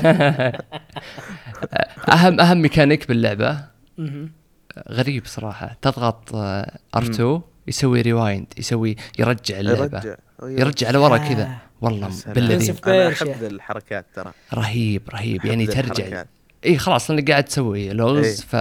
[2.15, 3.59] اهم أهم ميكانيك باللعبة.
[4.91, 5.77] غريب صراحة.
[5.83, 6.37] تضغط
[6.97, 7.23] R2
[7.69, 9.99] يسوي rewind يسوي يرجع اللعبة.
[9.99, 10.17] يرجع.
[10.43, 11.43] يرجع لورا كذا.
[11.43, 11.57] آه.
[11.81, 12.35] والله يا سلام.
[12.35, 12.75] بالذي.
[12.87, 13.09] أنا.
[13.09, 14.33] أحب الحركات ترى.
[14.55, 15.45] رهيب رهيب.
[15.45, 16.05] يعني ترجع.
[16.05, 16.29] الحركات.
[16.67, 18.35] اي خلاص لانك قاعد تسوي لغز إيه.
[18.35, 18.53] ف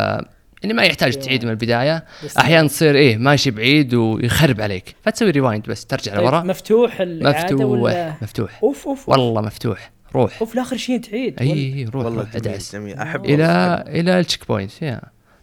[0.63, 2.05] يعني ما يحتاج تعيد من البداية.
[2.39, 4.95] أحيانا تصير إيه ماشي بعيد ويخرب عليك.
[5.03, 6.43] فتسوي rewind بس ترجع طيب لورا.
[6.43, 9.91] مفتوح مفتوح ولا؟ مفتوح أوف أوف والله مفتوح.
[10.15, 10.41] روح.
[10.41, 11.41] أوف لآخر شيء تعيد.
[11.41, 12.75] إي اي روح والله أدعس.
[12.75, 14.71] أحب إلى إلى ال checkpoint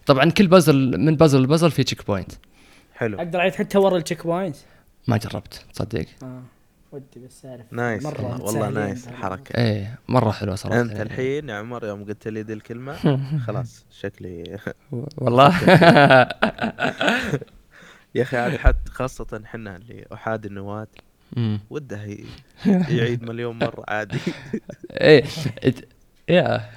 [0.05, 2.31] طبعا كل بازل من puzzle ل puzzle في checkpoint
[3.01, 3.17] حلو.
[3.17, 4.55] أقدر اعيد حتى ورا ال checkpoint.
[5.07, 6.05] ما جربت تصدق.
[6.23, 6.43] آه
[6.91, 7.65] ودي بس أعرف.
[7.73, 8.03] nice.
[8.03, 9.07] مرة والله, nice.
[9.07, 10.81] الحركه إيه مرة حلوة صراحة.
[10.81, 11.01] أنت يعني.
[11.03, 12.95] الحين يا عمر يوم قلت لي ذي الكلمة
[13.47, 14.59] خلاص شكلي.
[15.17, 15.47] والله.
[18.15, 20.87] يا أخي عاد حتى خاصة إحنا اللي أحادي النواة.
[21.69, 22.01] وده
[22.89, 24.19] يعيد مليون مرة عادي.
[24.91, 25.23] إيه
[26.29, 26.69] يا.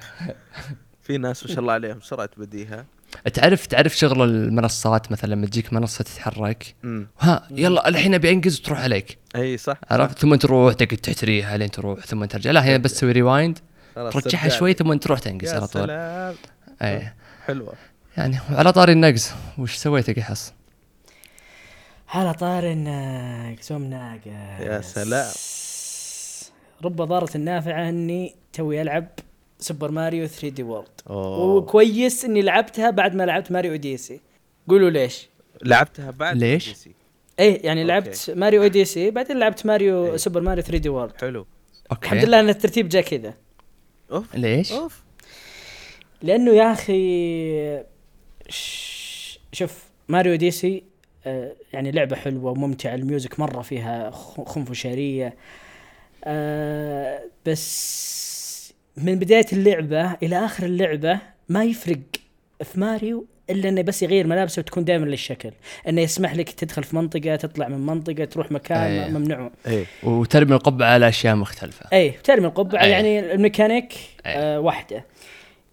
[1.01, 2.85] في ناس ما شاء الله عليهم سرعة بديهة.
[3.33, 8.59] تعرف تعرف شغل المنصات مثلا لما تجيك منصة تتحرك؟ امم ها يلا الحين أبي أنقز
[8.59, 9.17] وتروح عليك.
[9.35, 12.51] أي صح عرفت؟ ثم تروح تقعد تحتريها لين تروح ثم ترجع.
[12.51, 13.59] لا هنا بس تسوي rewind
[13.95, 14.49] ترجعها.
[14.49, 15.83] شوي ثم تروح تنقز على طول.
[15.83, 16.35] سلام.
[16.81, 17.73] إيه حلوة.
[18.17, 19.31] يعني على طاري النقز.
[19.57, 20.53] وش سويت يا قحص؟
[22.09, 24.27] على طار الناقص وم ناقص.
[24.59, 25.31] يا سلام.
[26.85, 29.07] رب ضارة نافعة إني توي ألعب.
[29.59, 30.87] Super Mario 3D World.
[31.09, 34.19] وكويس إني لعبتها بعد ما لعبت Mario Odyssey
[34.69, 35.29] قولوا ليش
[35.63, 36.87] لعبتها بعد ليش؟ PC.
[37.39, 37.87] إيه يعني okay.
[37.87, 40.17] لعبت Mario Odyssey بعدين لعبت ماريو إيه.
[40.17, 41.45] Super Mario 3D World حلو
[41.91, 43.33] okay الحمد لله إن الترتيب جاء كذا
[44.11, 45.03] أوف ليش؟ أوف
[46.21, 47.83] لأنه يا أخي
[48.49, 50.83] ش- شوف Mario Odyssey
[51.25, 55.35] آه، يعني لعبة حلوة وممتعة ال music مرة فيها خ- خنفشارية
[56.23, 58.44] آه، بس
[58.97, 61.99] من بداية اللعبة إلى آخر اللعبة ما يفرق
[62.63, 65.51] في ماريو إلا إنه بس يغير ملابسه وتكون دائما للشكل.
[65.87, 69.09] إنه يسمح لك تدخل في منطقة تطلع من منطقة تروح مكان أيه.
[69.09, 69.51] ممنوع.
[69.67, 69.85] إيه.
[70.03, 71.85] وترمي القبعة على أشياء مختلفة.
[71.93, 72.83] اي ترمي القبعة.
[72.83, 72.89] أي.
[72.91, 73.93] يعني الميكانيك
[74.25, 74.33] أي.
[74.37, 75.05] آه واحدة.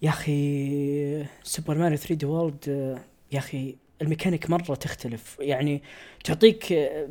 [0.01, 2.99] يا أخي Super Mario 3D World آه
[3.31, 5.37] يا أخي الميكانيك مرة تختلف.
[5.39, 5.81] يعني
[6.23, 7.07] تعطيك آه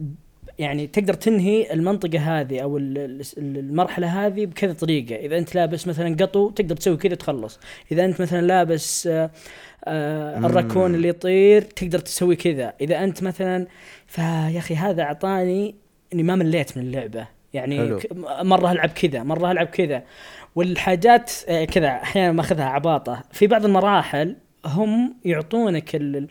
[0.58, 5.16] يعني تقدر تنهي المنطقة هذه أو ال- ال- المرحلة هذه بكذا طريقة.
[5.16, 7.60] إذا أنت لابس مثلا قطو تقدر تسوي كذا تخلص.
[7.92, 9.30] إذا أنت مثلا لابس آه
[9.84, 10.38] آه.
[10.38, 12.72] الراكون اللي يطير تقدر تسوي كذا.
[12.80, 13.66] إذا أنت مثلا
[14.06, 15.74] فيا أخي هذا أعطاني
[16.12, 17.26] إني ما مليت من اللعبة.
[17.54, 18.00] يعني حلو.
[18.42, 20.02] مرة ألعب كذا مرة ألعب كذا.
[20.54, 23.22] والحاجات آه، كذا أحيانا ماخذها عباطة.
[23.32, 24.36] في بعض المراحل
[24.66, 26.28] هم يعطونك ال-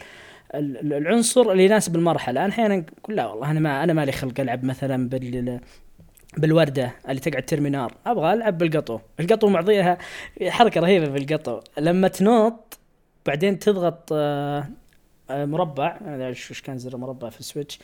[0.53, 2.45] العنصر اللي يناسب المرحلة.
[2.45, 5.59] أنا أحيانا أقول لا والله أنا ما أنا مالي خلق ألعب مثلا بال
[6.37, 8.99] بالوردة اللي تقعد ترمي نار أبغى ألعب بالقطو.
[9.19, 9.97] القطو معطيها
[10.47, 11.59] حركة رهيبة بالقطو.
[11.77, 12.79] لما تنط
[13.25, 14.67] بعدين تضغط آه،
[15.29, 15.97] آه، مربع.
[16.05, 17.79] إيش كان زر مربع في السويتش.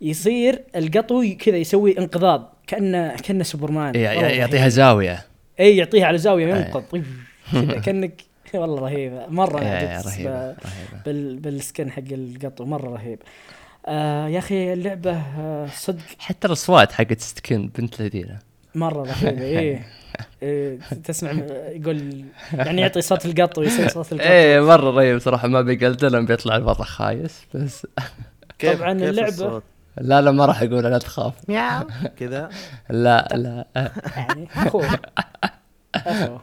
[0.00, 2.54] يصير القطو كذا يسوي انقضاض.
[2.66, 3.94] كانه كأنه سوبرمان.
[3.94, 4.68] يعطيها.
[4.68, 5.24] زاوية.
[5.60, 6.54] إي يعطيها على زاوية.
[6.54, 6.82] ينقض.
[6.82, 7.04] طيب،
[7.52, 8.22] كذا كأنك
[8.60, 9.26] والله رهيبة.
[9.28, 10.56] مرة رهيبة ب- رهيبة.
[11.06, 13.18] بال بالسكن حق القطو مرة رهيب.
[13.86, 18.38] آه يا أخي اللعبة آه صدق حتى الأصوات حقت ستكن بنت لذيذه
[18.74, 19.42] مرة رهيبة.
[19.58, 19.86] إيه.
[20.42, 21.30] إيه تسمع
[21.68, 24.24] يقول يعني يعطي صوت القط ويصير صوت القط.
[24.26, 25.48] إيه مرة رهيب صراحة.
[25.48, 27.86] ما بقلت لهم بيطلع الوضع خايس بس.
[28.58, 29.62] كيف طبعاً كيف الصوت؟
[30.00, 31.34] لا لا ما راح أقول لا تخاف.
[32.16, 32.48] كذا؟
[32.90, 33.66] لا لا.
[34.16, 34.88] يعني أخوه.
[35.94, 36.42] أخوه.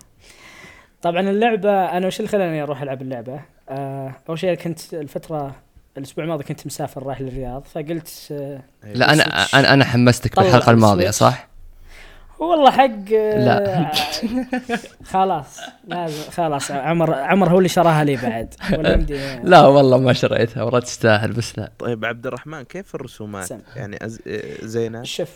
[1.02, 5.56] طبعا اللعبة أنا وش اللي خلاني أروح ألعب اللعبة؟ آه أول شيء كنت الفترة
[5.98, 8.62] الأسبوع الماضي كنت مسافر رايح للرياض فقلت آه.
[8.84, 9.24] لا أنا.
[9.54, 11.10] أنا أنا حمستك بالحلقة الماضية.
[11.10, 11.48] صح؟
[12.40, 13.92] والله حق آه، لا.
[15.04, 18.96] خلاص لازم خلاص عمر عمر هو اللي شراها لي بعد ولا
[19.52, 23.60] لا والله ما شريتها والله تستاهل بس لا طيب عبد الرحمن كيف الرسومات؟ سم.
[23.76, 24.20] يعني أز...
[24.28, 25.30] إيه، زينة؟ شوف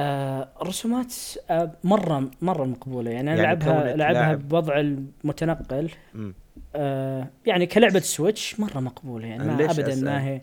[0.00, 1.14] آه الرسومات
[1.50, 4.34] آه مرة مرة مقبولة يعني أنا يعني لعبها لعبها.
[4.34, 5.90] بوضع المتنقل.
[6.76, 10.40] آه يعني كلعبة Switch مرة مقبولة يعني ما ليش ابدا أسأل؟ ما هي.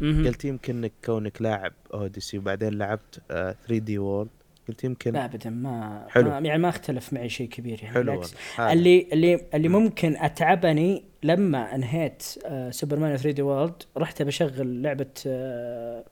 [0.00, 4.30] قلت يمكن إنك كونك لاعب Odyssey وبعدين لعبت 3D World
[4.68, 6.30] قلت يمكن لا ابدا ما حلو.
[6.30, 8.34] ما يعني ما أختلف معي شيء كبير يعني حلو بالعكس.
[8.58, 15.06] اللي اللي اللي ممكن أتعبني لما انهيت آه Super Mario 3D World رحت بشغل لعبة
[15.26, 16.04] آه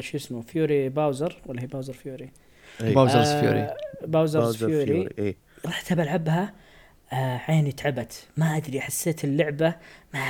[0.00, 2.30] شو اسمه Fury Bowser ولا هي Bowser Fury
[2.82, 2.94] إيه.
[2.94, 3.68] Bowser's آه، Fury
[4.06, 6.52] Bowser's Bowser Fury Fury إيه رحت بلعبها
[7.12, 9.74] آه عيني تعبت ما أدري حسيت اللعبة
[10.14, 10.20] ما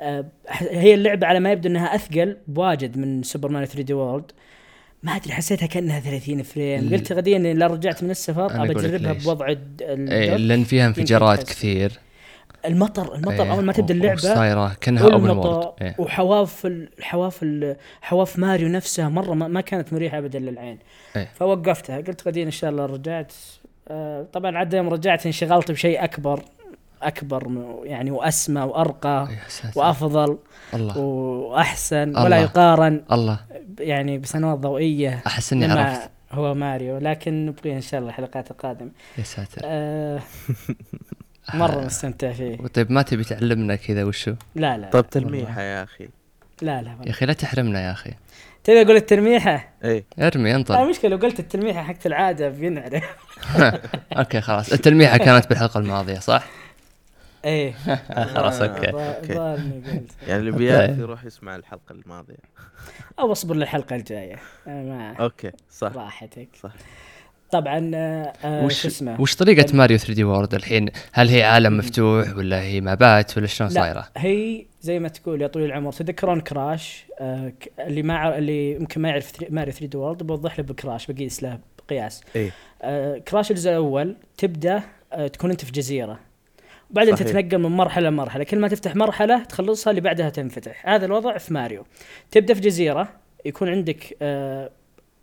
[0.00, 0.24] آه
[0.60, 4.30] هي اللعبة على ما يبدو إنها أثقل بواجد من Super Mario 3D World
[5.02, 9.12] ما أدري حسيتها كأنها 30 frame قلت غديا لا رجعت من السفر أبى أجربها.
[9.12, 10.46] بوضع الد- إيه ال dock.
[10.46, 11.42] لأن فيها انفجارات.
[11.42, 11.92] كثير
[12.66, 15.94] المطر المطر إيه، أول ما تبدأ اللعبة وصايره كأنها open والمطر world إيه.
[15.98, 16.66] وحواف
[17.42, 20.78] ال- حواف ماريو نفسها مرة ما, ما كانت مريحة ابدا للعين
[21.16, 21.28] إيه.
[21.34, 23.32] فوقفتها قلت غدين إن شاء الله رجعت
[23.88, 26.42] آه طبعا عاد يوم رجعت انشغلت بشيء أكبر
[27.02, 27.52] أكبر
[27.84, 29.28] يعني وأسمى وأرقى.
[29.76, 30.38] وأفضل
[30.74, 32.24] الله وأحسن الله.
[32.24, 33.40] ولا يقارن الله
[33.80, 38.90] يعني بسنوات ضوئية أحس إني عرفت هو ماريو لكن نبغي إن شاء الله الحلقات القادمة
[39.18, 40.20] يا ساتر آه
[41.54, 42.56] مرة مستمتع فيه.
[42.56, 46.08] طيب ما تبي تعلمنا كذا وشو؟ لا لا طيب تلميحة يا أخي.
[46.62, 47.10] لا لا يا.
[47.10, 48.10] أخي لا تحرمنا يا أخي.
[48.64, 50.04] تبي أقول التلميحة؟ إيه.
[50.18, 53.04] ارمي لا انطر المشكلة لو قلت التلميحة حقت العادة بينعرف.
[54.18, 54.72] okay خلاص.
[54.72, 56.46] التلميحة كانت بالحلقة الماضية صح؟
[57.44, 57.72] إيه.
[58.34, 58.90] خلاص okay.
[58.90, 59.34] okay.
[59.34, 60.10] ظالني قلت.
[60.28, 60.98] يعني اللي بيعرف.
[60.98, 62.36] يروح يسمع الحلقة الماضية.
[63.18, 64.36] أو أصبر للحلقة الجاية.
[64.66, 65.92] أنا ما okay صح.
[65.92, 66.48] راحتك.
[66.62, 66.70] صح.
[67.50, 72.36] طبعا آه، آه، وش اسمه؟ وش طريقة Mario 3D World الحين؟ هل هي عالم مفتوح
[72.36, 77.04] ولا هي مابات ولا شلون صايرة؟ هي زي ما تقول يا طويل العمر تذكرون Crash
[77.20, 80.64] آه ك- اللي ما ع- اللي يمكن ما يعرف three- Mario 3D World بوضح له
[80.64, 82.22] ب Crash بقيس له بقياس.
[82.36, 82.50] إيه
[82.82, 84.82] آه Crash الجزء الأول تبدأ
[85.12, 86.18] آه تكون أنت في جزيرة.
[86.90, 87.28] وبعدين صحيح.
[87.28, 88.44] تتنقل من مرحلة لمرحلة.
[88.44, 90.88] كل ما تفتح مرحلة تخلصها اللي بعدها تنفتح.
[90.88, 91.86] هذا الوضع في ماريو.
[92.30, 93.08] تبدأ في جزيرة
[93.44, 94.70] يكون عندك آه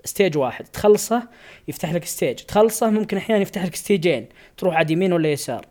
[0.05, 0.65] stage واحد.
[0.65, 1.23] تخلصه
[1.67, 4.25] يفتح لك stage تخلصه ممكن أحيانا يفتح لك ستيجين
[4.57, 5.65] تروح عاد يمين ولا يسار.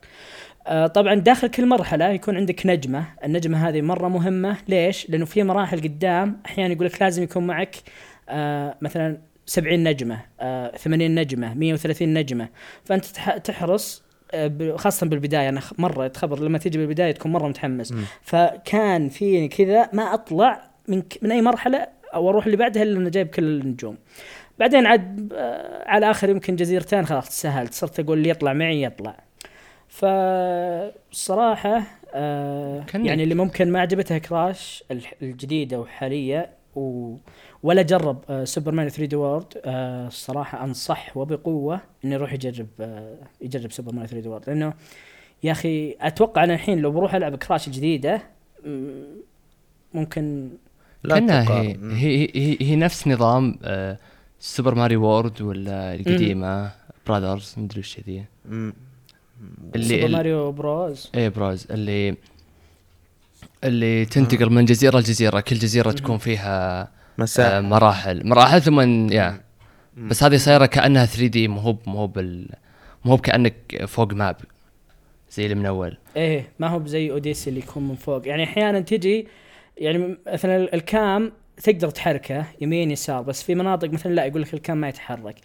[0.66, 5.42] آه، طبعا داخل كل مرحلة يكون عندك نجمة، النجمة هذه مرة مهمة، ليش؟ لأنه في
[5.42, 7.76] مراحل قدام أحيانا يقول لك لازم يكون معك
[8.28, 12.48] آه، مثلا 70 نجمة، آه، 80 نجمة، 130 نجمة،
[12.84, 14.02] فأنت تح- تحرص
[14.34, 15.48] آه، خاصة بالبداية.
[15.48, 17.92] أنا مرة تخبر لما تيجي بالبداية تكون مرة متحمس.
[17.92, 18.04] مم.
[18.22, 22.98] فكان فيني كذا ما أطلع من ك- من أي مرحلة أو أروح اللي بعدها إلا
[22.98, 23.96] أنا جايب كل النجوم.
[24.58, 27.72] بعدين عاد آه، على آخر يمكن جزيرتين خلاص تسهلت.
[27.74, 29.16] صرت أقول اللي يطلع معي يطلع.
[29.88, 31.82] فالصراحة
[32.14, 34.84] آه يعني اللي ممكن ما عجبتها Crash
[35.22, 37.14] الجديدة وحالية و
[37.62, 39.44] ولا جرب آه Super Mario 3D World.
[39.64, 44.42] آه الصراحة أنصح وبقوة إنه يروح يجرب آه يجرب Super Mario 3D World.
[44.46, 44.72] لأنه
[45.42, 47.68] يا أخي أتوقع أنا الحين لو بروح ألعب Crash
[48.64, 49.06] مم،
[49.94, 50.48] ممكن
[51.04, 51.60] لا كأنها.
[51.60, 51.76] هي.
[51.92, 53.98] هي, هي, هي نفس نظام آه
[54.40, 56.70] سوبر ماريو وورد ولا القديمة
[57.06, 58.24] برادرز مدري وش ذي.
[59.74, 62.16] اللي سوبر ماريو بروز إيه براز اللي
[63.64, 66.88] اللي تنتقل من جزيرة لجزيرة كل جزيرة تكون فيها آه
[67.18, 68.28] مساحة مراحل.
[68.28, 68.80] مراحل ثم
[69.12, 69.40] يا.
[69.96, 72.48] بس هذه صايرة كأنها 3 دي مو هو مو هو بال
[73.04, 74.36] مو هو كانك فوق ماب
[75.30, 75.96] زي اللي من أول.
[76.16, 78.28] إيه ما هو زي Odyssey اللي يكون من فوق.
[78.28, 79.26] يعني أحيانا تجي
[79.82, 81.32] يعني مثلا ال cam
[81.62, 85.36] تقدر تحركه يمين يسار بس في مناطق مثلا لا يقول لك ال cam ما يتحرك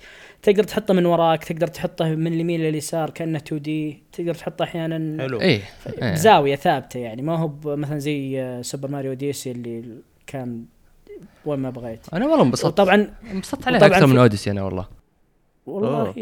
[0.41, 5.41] تقدر تحطه من وراك تقدر تحطه من اليمين لليسار كأنه 2D تقدر تحطه أحيانا حلو
[5.41, 5.61] إيه
[6.01, 6.11] إيه.
[6.11, 9.83] بزاويه ثابتة يعني ما هو مثلا زي Super Mario Odyssey اللي
[10.27, 10.65] كان
[11.45, 14.87] وين ما بغيت أنا والله انبسطت وطبعا انبسطت عليها وطبعاً أكثر من Odyssey أنا والله
[15.65, 16.13] والله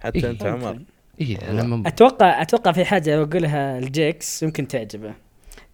[0.00, 0.30] حتى إيه.
[0.30, 0.78] أنت عمر.
[1.20, 1.82] اي أنا.
[1.88, 5.14] أتوقع أتوقع في حاجة بقولها ال geeks يمكن تعجبه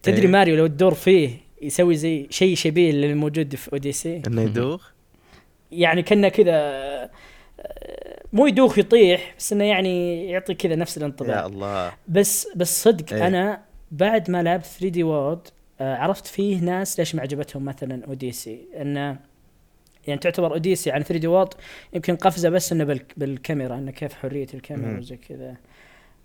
[0.03, 0.27] تدري إيه.
[0.27, 4.91] ماريو لو تدور فيه يسوي زي شيء شبيه للموجود في Odyssey إنه يدوخ؟
[5.71, 7.09] يعني كأنه كذا آه،
[8.33, 11.91] مو يدوخ يطيح بس إنه يعني يعطي كذا نفس يا الانطباع الله.
[12.07, 13.27] بس بس صدق إيه.
[13.27, 15.47] أنا بعد ما لعبت 3D World
[15.81, 19.19] عرفت فيه ناس ليش ما عجبتهم مثلا Odyssey إنه
[20.07, 21.53] يعني تعتبر Odyssey عن 3D World
[21.93, 24.99] يمكن قفزة بس إنه بالك- بالكاميرا إنه كيف حرية الكاميرا.
[24.99, 25.55] وزي كذا.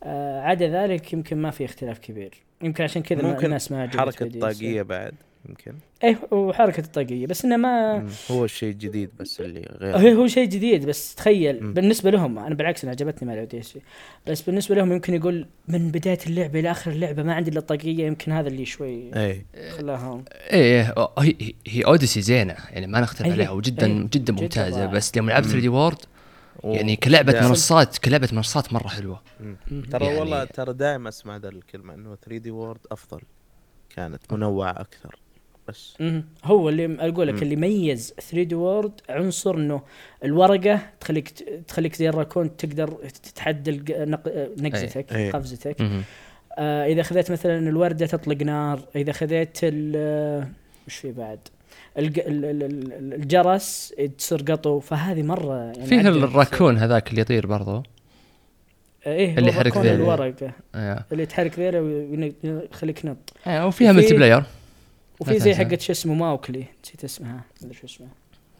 [0.07, 4.23] آه عدا ذلك يمكن ما في اختلاف كبير يمكن عشان كذا ممكن الناس ما حركة
[4.23, 4.41] Odyssey.
[4.41, 5.15] طاقية بعد
[5.49, 5.73] يمكن
[6.05, 8.07] إيه وحركه الطاقية بس إنه ما.
[8.31, 11.73] هو الشيء الجديد بس اللي هو غير هو شيء جديد بس تخيل مم.
[11.75, 13.81] بالنسبة لهم أنا بالعكس أنا عجبتني مع اوديسي
[14.27, 18.07] بس بالنسبة لهم يمكن يقول من بداية اللعبة إلى آخر اللعبة ما عندي إلا طاقيه
[18.07, 19.45] يمكن هذا اللي شوي اي
[19.79, 23.33] خلاهم إيه هي, هي- هي Odyssey زينة يعني ما نختلف أيه.
[23.33, 23.93] عليها وجدا أيه.
[23.93, 24.93] جدا جداً ممتازة رائعة.
[24.93, 25.51] بس لما لعبت مم.
[25.53, 25.99] 3D World
[26.65, 27.49] يعني كلعبة دائما.
[27.49, 29.23] منصات كلعبة منصات مرة حلوة.
[29.91, 33.21] ترى يعني- والله ترى دائما أسمع ذا الكلمة إنه 3D World أفضل
[33.97, 35.17] كانت منوعة أكثر
[35.69, 36.25] بس مم.
[36.45, 37.43] هو اللي أقول لك.
[37.43, 39.83] اللي يميز 3D World عنصر إنه
[40.25, 41.29] الورقة تخليك
[41.69, 42.89] تخليك زي الراكون تقدر
[43.23, 43.71] تتحدى
[44.61, 45.31] نقزتك أي.
[45.31, 45.77] قفزتك.
[46.59, 50.49] آه إذا خذيت مثلا الوردة تطلق نار إذا خذيت ال-
[50.87, 51.39] وش في بعد
[51.99, 54.81] الج- ال- ال- ال- الجرس تصير قطو.
[54.81, 56.01] فهذه مرة يعني فيه.
[56.01, 57.83] الراكون هذاك اللي يطير برضو.
[59.07, 59.95] إيه اللي يحرك ذيله.
[59.95, 61.05] الورقه آه.
[61.13, 63.17] اللي تحرك ذيله ويخليك نط.
[63.47, 64.45] آه، وفيها وفي- ملتي بلاير
[65.21, 65.55] وفي زي.
[65.55, 66.65] حقت شو اسمه ماوكلي.
[66.85, 68.09] نسيت اسمها ما أدري شو اسمها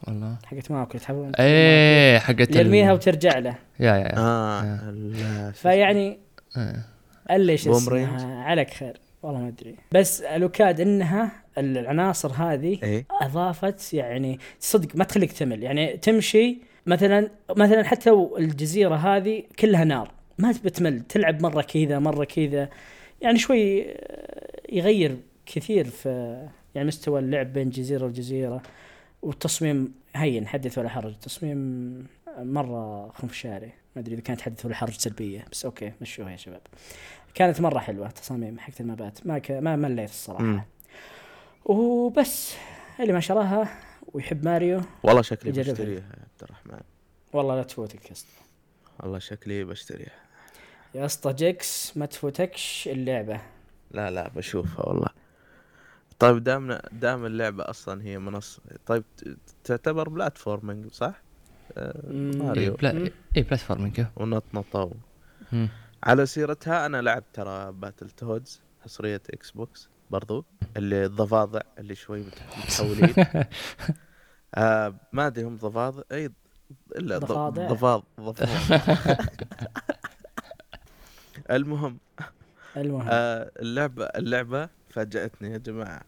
[0.09, 0.37] والله.
[0.45, 3.55] حقت ماوكلي تحول إيه حقت ال- يرميها وترجع له.
[3.81, 4.15] يا يا يا.
[4.19, 6.19] آه فيعني
[6.57, 6.85] آه.
[7.31, 9.75] الا رينج؟ اسمها عليك خير والله ما أدري.
[9.93, 13.07] بس لوكاد إنها العناصر هذه إيه.
[13.11, 15.63] أضافت يعني صدق ما تخليك تمل.
[15.63, 20.11] يعني تمشي مثلا مثلا حتى لو الجزيرة هذه كلها نار.
[20.39, 21.01] ما تبي تمل.
[21.01, 22.69] تلعب مرة كذا مرة كذا.
[23.21, 23.87] يعني شوي
[24.73, 26.43] يغير كثير في
[26.75, 28.63] يعني مستوى اللعب بين جزيرة وجزيرة.
[29.23, 31.15] والتصميم هين حدث ولا حرج.
[31.15, 32.07] تصميم
[32.39, 36.61] مرة خنفشاري ما أدري إذا كانت حدث ولا حرج سلبية بس okay مشوها يا شباب.
[37.35, 39.51] كانت مرة حلوة تصاميم حقت المابات ما ك...
[39.51, 40.67] ما مليت الصراحة.
[41.67, 42.55] وبس
[43.01, 43.69] اللي ما شراها
[44.13, 44.81] ويحب ماريو.
[45.03, 45.53] والله شكلي.
[45.53, 46.81] بشتريها يا عبد الرحمن.
[47.33, 48.29] والله لا تفوتك يا أسطى.
[49.01, 50.19] والله شكلي بشتريها.
[50.95, 53.41] يا أسطى جيكس ما تفوتكش اللعبة.
[53.91, 55.09] لا لا بشوفها والله.
[56.19, 59.05] طيب دام دام اللعبة أصلا هي منصة طيب
[59.65, 61.23] تعتبر platforming صح؟
[61.77, 62.11] آه،.
[62.11, 62.75] إيه ماريو.
[62.75, 63.11] بلا...
[63.37, 64.91] إيه platforming ونطنطة
[65.53, 65.69] مم.
[66.05, 70.45] على سيرتها أنا لعبت ترى Battletoads حصرية Xbox برضو
[70.77, 73.15] اللي الضفادع اللي شوي مت- متحولين.
[74.55, 76.31] آه ما أدري هم ضفادع إي
[76.97, 78.79] إلا ضفادع؟ ضفاد ضفادع
[81.51, 81.99] المهم.
[82.77, 83.09] المهم.
[83.11, 86.03] آه اللعبة اللعبة فاجأتني يا جماعة.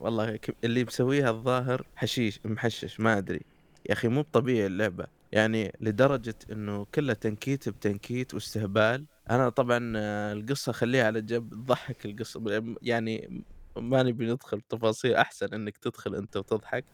[0.00, 3.40] والله ك- اللي مسويها الظاهر حشيش محشش ما أدري.
[3.88, 5.06] يا أخي مو طبيعي اللعبة.
[5.32, 9.04] يعني لدرجة إنه كلها تنكيت بتنكيت واستهبال.
[9.30, 13.42] أنا طبعا آه، القصة خليها على جنب تضحك القصة يعني
[13.76, 16.84] ما نبي ندخل تفاصيل أحسن إنك تدخل أنت وتضحك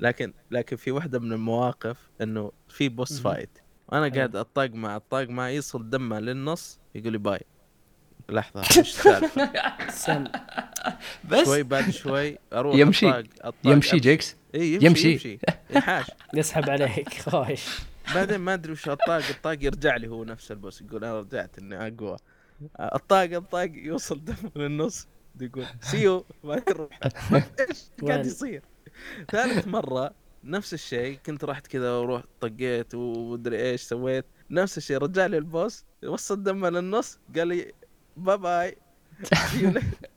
[0.00, 3.20] لكن لكن في واحدة من المواقف إنه في بوس.
[3.20, 3.58] فايت
[3.88, 4.14] وأنا حلو.
[4.14, 7.40] قاعد الطاق مع الطاق مع يصل دمه للنص يقول لي bye
[8.28, 9.50] لحظة إيش السالفة
[9.90, 10.24] سم
[11.30, 13.06] بس شوي بعد شوي أروح يمشي.
[13.08, 13.96] الطاق الطاق يمشي أمشي.
[14.08, 15.12] جيكس اي يمشي يمشي.
[15.12, 15.38] يمشي
[15.70, 17.64] ينحاش يسحب عليك خوش
[18.14, 21.58] بعدين ما أدري وش الطاق الطاق يرجع لي هو نفس ال boss يقول أنا رجعت
[21.58, 22.16] إني أقوى
[22.80, 25.08] الطاق الطاق يوصل دم للنص
[25.40, 27.00] يقول see you ما يروح
[27.34, 28.62] إيش قاعد؟ يصير
[29.30, 35.26] ثالث مرة نفس الشيء كنت رحت كذا ورحت طقيت ومدري إيش سويت نفس الشيء رجع
[35.26, 37.72] لي ال boss وصل دمه للنص قال لي
[38.16, 38.76] bye bye.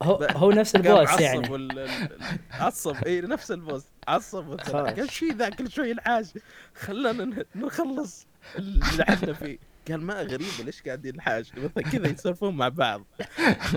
[0.03, 1.49] هو هو نفس ال boss عصب يعني.
[1.49, 1.89] وال-
[2.51, 3.83] عصب اي نفس ال boss.
[4.07, 4.59] عصب.
[4.59, 6.25] قال شي ذا كل شوي الحاج
[6.75, 8.27] خلانا نخلص
[8.57, 9.57] اللي إحنا فيه.
[9.87, 13.05] قال ما غريبه ليش قاعدين الحاج مثلا كذا يسولفون مع بعض.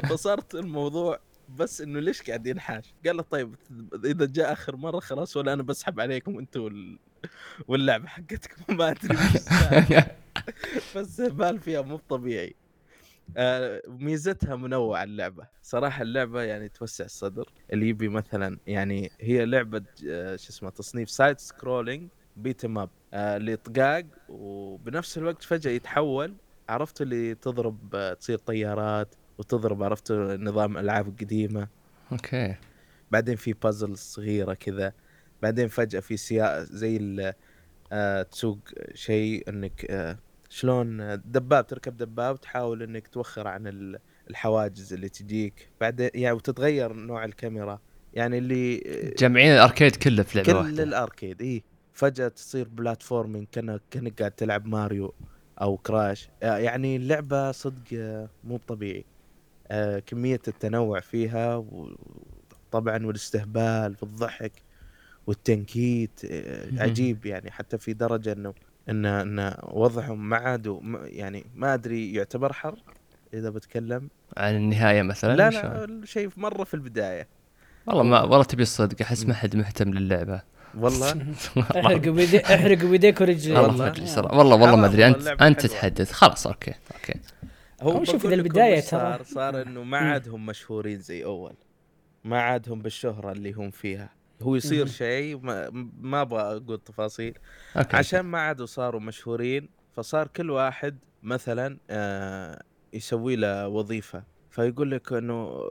[0.08, 1.20] فصارت الموضوع
[1.56, 3.54] بس إنه ليش قاعدين الحاج قال له طيب
[4.04, 6.98] إذا جاء آخر مرة خلاص ولا أنا بسحب عليكم أنتم وال...
[7.68, 8.64] واللعبة حقتكم.
[8.76, 9.18] ما أدري.
[10.96, 12.54] استهبال فيها مو طبيعي.
[13.36, 15.46] آه، ميزتها منوعة اللعبة.
[15.62, 17.48] صراحة اللعبة يعني توسع الصدر.
[17.72, 23.56] اللي يبي مثلا يعني هي لعبة آه، شو اسمه تصنيف side scrolling beat up اللي
[23.56, 26.34] طقاق وبنفس الوقت فجأة يتحول
[26.68, 31.68] عرفت اللي تضرب آه، تصير طيارات وتضرب عرفت نظام الالعاب القديمة
[32.12, 32.54] أوكي.
[33.10, 34.92] بعدين في بازل صغيرة كذا.
[35.42, 37.32] بعدين فجأة في سياق زي
[38.30, 38.58] تسوق
[38.94, 39.86] شيء إنك
[40.52, 43.98] شلون دباب تركب دباب تحاول إنك توخر عن ال-
[44.30, 45.68] الحواجز اللي تجيك.
[45.80, 47.80] بعدين يعني وتتغير نوع الكاميرا.
[48.14, 48.76] يعني اللي
[49.18, 50.82] جمعين الأركيد كله في لعبة كل واحدة.
[50.82, 51.62] الأركيد إي.
[51.92, 55.14] فجأة تصير بلاتفورمينج كأنك كأنك قاعد تلعب ماريو
[55.60, 56.28] أو كراش.
[56.42, 59.04] يعني اللعبة صدق مو طبيعي
[59.70, 64.52] آه، كمية التنوع فيها وطبعا والاستهبال والضحك
[65.26, 66.82] والتنكيت آه،.
[66.82, 67.50] عجيب يعني.
[67.50, 68.54] حتى في درجة إنه
[68.88, 72.78] إن إن وضعهم ما عادوا يعني ما أدري يعتبر حرق
[73.34, 74.08] إذا بتكلم.
[74.36, 77.28] عن النهاية مثلا لا؟ لا شيء مرة في البداية.
[77.86, 78.44] والله ما والله.
[78.44, 80.42] تبي الصدق أحس ما حد مهتم للعبة.
[80.78, 81.12] والله.
[81.76, 83.84] احرقوا بيدي احرقوا بيديك ورجليك والله والله.
[83.84, 85.72] ما ادري صراحة والله والله ما أدري أنت أنت حلوة.
[85.80, 86.12] تحدث.
[86.12, 87.14] خلاص okay okay.
[87.82, 91.52] هو شوف البداية وش صار ترى- صار إنه ما عادهم مشهورين زي أول.
[92.24, 94.10] ما عادهم بالشهرة اللي هم فيها.
[94.42, 94.86] هو يصير.
[94.86, 95.70] شيء ما,
[96.00, 97.38] ما أبغى أقول تفاصيل.
[97.76, 102.62] okay عشان ما عادوا صاروا مشهورين فصار كل واحد مثلا آه
[102.92, 104.24] يسوي له وظيفة.
[104.50, 105.70] فيقول لك إنه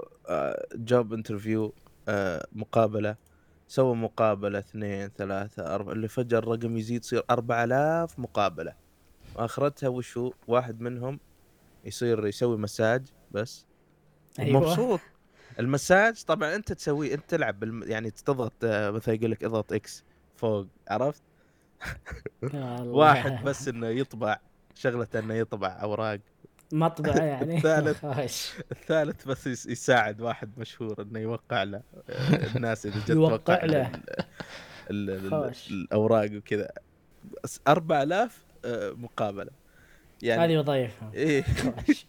[0.76, 1.74] job interview
[2.08, 3.16] آه مقابلة.
[3.68, 8.74] سوى مقابلة اثنين ثلاثة اربعه اللي فجأة الرقم يزيد يصير 4000 مقابلة.
[9.36, 11.20] وأخرتها وشو؟ واحد منهم
[11.86, 13.66] يصير يسوي مساج بس.
[14.40, 14.60] أيوة.
[14.60, 15.00] مبسوط.
[15.60, 17.84] المساج طبعا أنت تسوي أنت تلعب بالم...
[17.84, 20.04] يعني تضغط آه، مثلا يقول لك إضغط X
[20.38, 21.22] فوق عرفت.
[22.86, 24.38] واحد بس إنه يطبع
[24.76, 26.20] شغلته إنه يطبع أوراق
[26.74, 28.06] مطبعة يعني الثالث.
[28.72, 33.92] الثالث بس يس- يساعد واحد مشهور إنه يوقع له آه، الناس إذا جت يوقع له.
[34.92, 36.70] الأوراق وكذا
[37.44, 39.52] بس 4000 آه، مقابلة
[40.22, 42.06] يعني هذه وظيفه إيه خوش.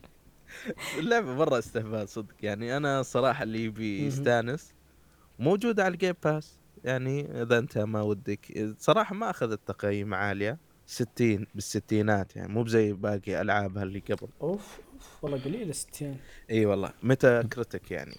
[0.98, 2.34] اللعبة مرة استهبال صدق.
[2.42, 4.06] يعني أنا صراحة اللي يبي.
[4.06, 4.74] يستانس
[5.38, 10.58] موجود على ال Game Pass يعني إذا أنت ما ودك صراحة ما اخذت تقييم عالية.
[10.86, 14.28] 60 بالستينات يعني مو بزي باقي ألعابها اللي قبل.
[14.42, 16.16] أوف أوف والله قليل 60
[16.50, 18.16] إي والله Metacritic يعني.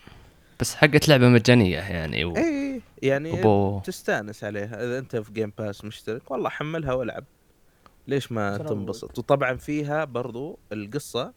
[0.59, 2.37] بس حقت لعبة مجانية يعني و...
[2.37, 4.85] إي يعني وبتستانس عليها.
[4.85, 7.23] إذا أنت في Game Pass مشترك والله حملها والعب.
[8.07, 11.33] ليش ما تنبسط؟ وطبعا فيها برضو القصة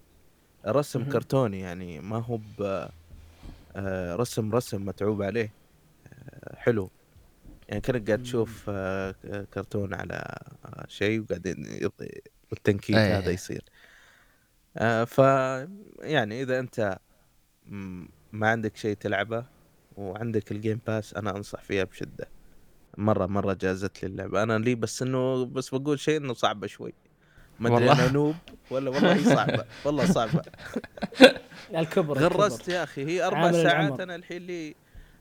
[0.67, 1.05] رسم.
[1.05, 2.89] كرتوني يعني ما هو ب
[3.77, 5.51] آه، رسم رسم متعوب عليه
[6.09, 6.91] آه، حلو.
[7.69, 9.15] يعني كأنك قاعد تشوف آه،
[9.55, 10.39] كرتون على
[10.89, 13.13] شيء وقاعدين يط- والتنكيت أي.
[13.13, 13.65] هذا يصير.
[15.07, 15.19] ف
[16.01, 16.99] يعني إذا أنت
[18.33, 19.47] ما عندك شيء تلعبه
[19.97, 22.29] وعندك ال Game Pass أنا أنصح فيها بشدة.
[22.99, 24.43] مرة مرة جازت لي اللعبة.
[24.43, 26.93] أنا لي بس إنه بس بقول شيء إنه صعبة شوي.
[27.61, 28.05] ما ادري والله.
[28.05, 28.35] أنا noob
[28.71, 30.43] ولا والله هي صعبة والله صعبة
[31.75, 32.69] الكبر غرست.
[32.69, 34.03] يا أخي هي أربع ساعات العمر.
[34.03, 34.75] أنا الحين لي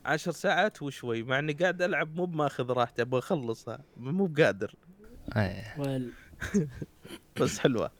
[0.04, 4.74] عشر ساعات وشوي مع إني قاعد ألعب مو بماخذ راحتي أبغى أخلصها مو بقادر.
[7.40, 7.90] بس حلوة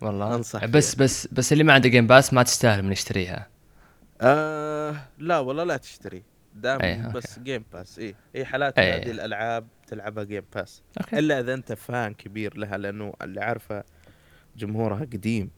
[0.00, 0.94] والله أنصح بس.
[0.94, 3.48] بس بس اللي ما عنده Game Pass ما تستاهل من يشتريها
[4.20, 6.22] آه لا والله لا تشتري
[6.54, 7.12] دام أي، okay.
[7.12, 8.92] بس Game Pass اي هي حالات أي.
[8.92, 11.18] هذه الألعاب تلعبها Game Pass okay.
[11.18, 13.84] إلا إذا أنت fan كبير لها لأنه اللي عارفه
[14.56, 15.50] جمهورها قديم.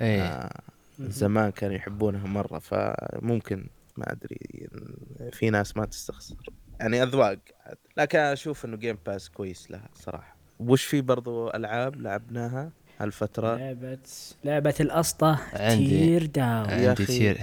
[0.00, 0.22] إيه.
[0.22, 0.60] آه
[0.98, 4.68] زمان كانوا يحبونها مرة فممكن ما أدري
[5.32, 6.36] في ناس ما تستخسر.
[6.80, 7.78] يعني أذواق عاد.
[7.96, 10.36] لكن أشوف إنه Game Pass كويس لها صراحة.
[10.60, 13.98] وش في برضو ألعاب لعبناها هالفترة؟ لعبة
[14.44, 17.04] لعبة الأسطى عندي- Tear down يا عندي أخي.
[17.06, 17.40] Tear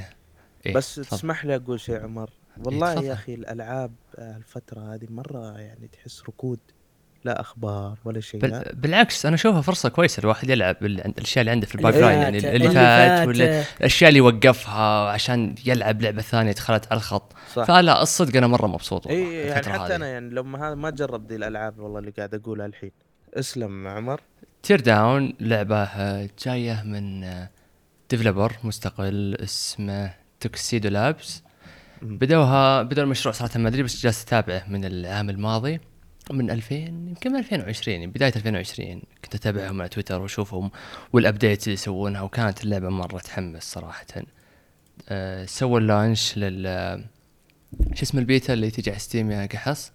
[0.66, 0.96] إيه، بس.
[0.96, 2.30] تسمح لي أقول شيء عمر؟
[2.66, 2.94] والله.
[3.04, 6.60] يا أخي الألعاب آه، الفترة هذه مرة يعني تحس ركود
[7.26, 8.64] لا أخبار ولا شيء لا.
[8.64, 8.76] بال...
[8.76, 12.24] بالعكس أنا أشوفها فرصة كويسة الواحد يلعب بال- الأشياء اللي عنده في ال pipeline فات-
[12.24, 12.76] يعني اللي اللي فات
[13.20, 13.66] فات، ولا آه.
[13.80, 18.68] الأشياء اللي وقفها عشان يلعب لعبة ثانية دخلت على الخط صح فلا الصدق أنا مرة
[18.68, 19.96] مبسوط والله اي يعني حتى هذه.
[19.96, 22.92] أنا يعني لو ما ما جرب دي الألعاب والله اللي قاعد أقولها الحين
[23.34, 24.22] اسلم عمر
[24.64, 27.26] Teardown لعبة آه، جاية من
[28.10, 31.44] developer مستقل اسمه Tuxedo Labs.
[32.04, 35.80] بدوها بدوا المشروع صراحة ما أدري بس جالس أتابعه من العام الماضي
[36.32, 40.72] من 2000 يمكن من 2020 يعني بداية 2020 كنت أتابعهم على تويتر وأشوفهم
[41.14, 44.06] وال update اللي يسوونها وكانت اللعبة مرة تحمس صراحة
[45.10, 47.04] أه سووا ال launch لل
[47.94, 49.92] شو اسم البيتا اللي تجي على Steam يا قحص؟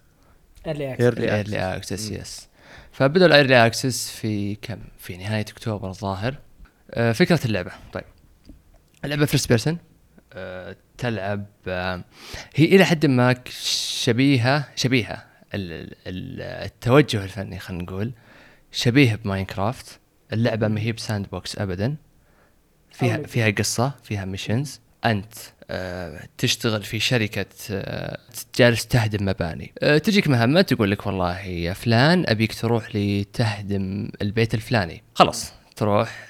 [1.56, 1.76] access.
[1.76, 2.10] access.
[2.10, 2.48] Yes
[2.92, 6.34] فبدأوا ال early access في كم؟ في نهاية أكتوبر الظاهر
[6.90, 8.04] آه، فكرة اللعبة طيب
[9.04, 9.78] اللعبة first person
[10.98, 12.04] تلعب آه،
[12.54, 13.32] هي إلى حد ما
[15.54, 18.12] ال- ال- التوجه الفني خلينا نقول
[18.72, 19.98] شبيه ب Minecraft.
[20.32, 21.96] اللعبة ما هي ب sandbox أبدا.
[22.92, 23.22] فيها.
[23.22, 25.34] فيها قصة فيها missions أنت
[25.70, 28.18] آه، تشتغل في شركة آه،
[28.56, 29.72] جالس تهدم مباني.
[30.04, 35.02] تجيك مهمة تقول لك والله يا فلان أبيك تروح لي تهدم البيت الفلاني.
[35.14, 36.27] خلاص تروح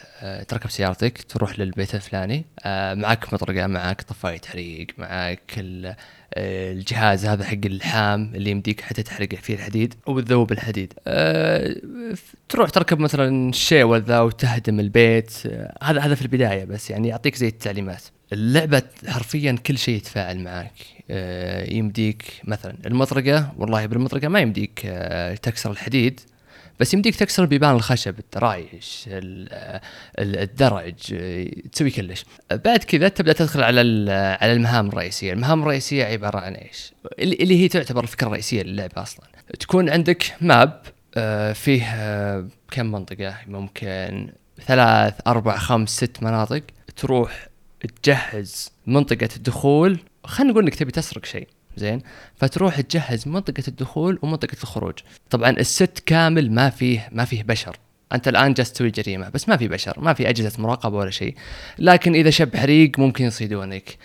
[0.48, 2.44] تركب سيارتك تروح للبيت الفلاني.
[2.64, 9.02] آه، معك مطرقة معك طفاية حريق معك آه، الجهاز هذا حق اللحام اللي يمديك حتى
[9.02, 10.92] تحرق فيه الحديد وتذوب الحديد.
[11.06, 11.76] آه،
[12.48, 15.32] تروح تركب مثلا الشيول ذا وتهدم البيت.
[15.46, 18.02] آه، هذا هذا في البداية بس يعني يعطيك زي التعليمات.
[18.32, 20.72] اللعبة حرفيا كل شيء يتفاعل معك.
[21.10, 26.20] آه، يمديك مثلا المطرقة والله بالمطرقة ما يمديك آه، تكسر الحديد.
[26.80, 29.80] بس يمديك تكسر بيبان الخشب الدرايش ال- آه،
[30.18, 30.94] ال- الدرج
[31.72, 32.24] تسوي كلش.
[32.50, 33.80] بعد كذا تبدأ تدخل على
[34.40, 35.32] على المهام الرئيسية.
[35.32, 39.26] المهام الرئيسية عبارة عن إيش؟ اللي اللي هي تعتبر الفكرة الرئيسية للعبه أصلا.
[39.60, 40.82] تكون عندك ماب
[41.16, 44.30] آه، فيه آه، كم منطقة؟ ممكن
[44.66, 46.62] ثلاث أربع خمس ست مناطق.
[46.96, 47.48] تروح
[48.02, 49.98] تجهز منطقة الدخول.
[50.24, 51.48] خلينا نقول إنك تبي تسرق شيء.
[51.78, 52.02] زين؟
[52.36, 54.94] فتروح تجهز منطقة الدخول ومنطقة الخروج.
[55.30, 57.76] طبعا الست كامل ما فيه ما فيه بشر.
[58.12, 61.34] أنت الآن جالس تسوي جريمة بس ما في بشر ما في أجهزة مراقبة ولا شيء.
[61.78, 63.96] لكن إذا شب حريق ممكن يصيدونك.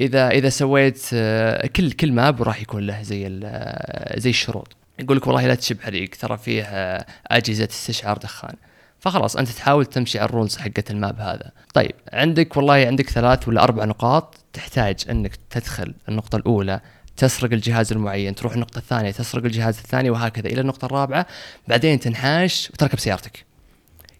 [0.00, 4.76] اذا إذا سويت آه، كل كل ماب راح يكون له زي آه، زي الشروط.
[4.98, 8.54] يقول لك والله لا تشب حريق ترى فيه آه، أجهزة استشعار دخان.
[9.00, 11.50] فخلاص أنت تحاول تمشي على ال rules حقت ال map هذا.
[11.74, 16.80] طيب عندك والله عندك ثلاث ولا أربع نقاط تحتاج إنك تدخل النقطة الأولى
[17.22, 21.26] تسرق الجهاز المعين تروح النقطة الثانية تسرق الجهاز الثاني وهكذا إلى النقطة الرابعة
[21.68, 23.44] بعدين تنحاش وتركب سيارتك.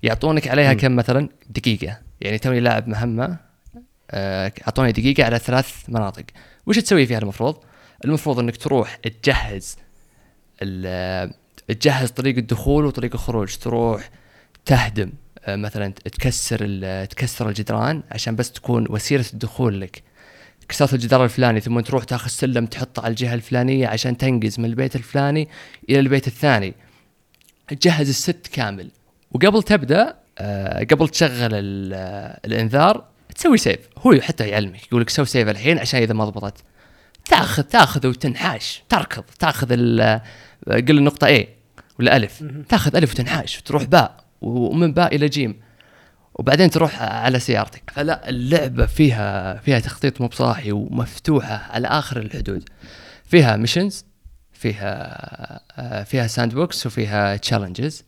[0.03, 0.79] يعطونك عليها مم.
[0.79, 1.99] كم مثلا؟ دقيقة.
[2.21, 3.37] يعني توني لاعب مهمة
[4.11, 6.25] آه، أعطوني دقيقة على ثلاث مناطق.
[6.67, 7.57] وش تسوي فيها المفروض؟
[8.05, 9.77] المفروض إنك تروح تجهز
[10.63, 11.33] ال-
[11.69, 13.57] تجهز طريق الدخول وطريق الخروج.
[13.57, 14.11] تروح
[14.65, 15.13] تهدم
[15.45, 16.59] آه، مثلا تكسر
[17.05, 20.03] تكسر الجدران عشان بس تكون وسيلة الدخول لك.
[20.73, 24.97] كسرت الجدار الفلاني ثم تروح تاخذ سلم تحطه على الجهة الفلانية عشان تنقز من البيت
[24.97, 25.49] الفلاني
[25.91, 26.75] إلى البيت الثاني.
[27.69, 28.91] تجهز الست كامل.
[29.33, 31.51] وقبل تبدأ آه، قبل تشغل
[31.95, 33.05] آه، الإنذار
[33.35, 36.65] تسوي سيف هو حتى يعلمك يقول لك سوي سيف الحين عشان إذا ما ضبطت.
[37.25, 38.83] تاخذ تاخذ وتنحاش.
[38.89, 39.25] تركض.
[39.39, 40.23] تاخذ آه،
[40.67, 41.47] قل النقطة A
[41.99, 42.45] ولا ألف.
[42.69, 44.25] تاخذ ألف وتنحاش وتروح باء.
[44.41, 45.61] ومن باء إلى جيم.
[46.35, 47.91] وبعدين تروح على سيارتك.
[47.95, 52.69] فلا اللعبة فيها فيها تخطيط مو بصاحي ومفتوحة على آخر الحدود.
[53.25, 54.05] فيها missions
[54.53, 54.93] فيها
[55.79, 58.05] آه، فيها sandbox وفيها challenges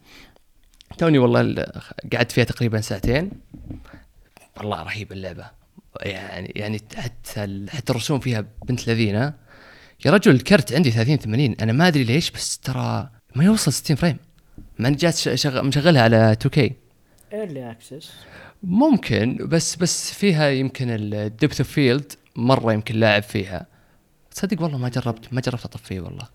[0.99, 1.72] توني والله ال-
[2.12, 3.31] قعدت فيها تقريبا ساعتين.
[4.57, 5.45] والله رهيبه اللعبة.
[6.03, 9.35] يعني يعني حتى حتى الرسوم فيها بنت لذينة.
[10.05, 13.97] يا رجل الكرت عندي 30 80 أنا ما أدري ليش بس ترى ما يوصل 60
[13.97, 14.16] frame.
[14.79, 15.62] ما أنا جالس شغ...
[15.62, 16.70] مشغلها على 2K
[17.35, 18.12] early access
[18.62, 23.66] ممكن بس بس فيها يمكن ال depth of field مرة يمكن لاعب فيها.
[24.30, 26.28] تصدق والله ما جربت ما جربت اطفيه والله.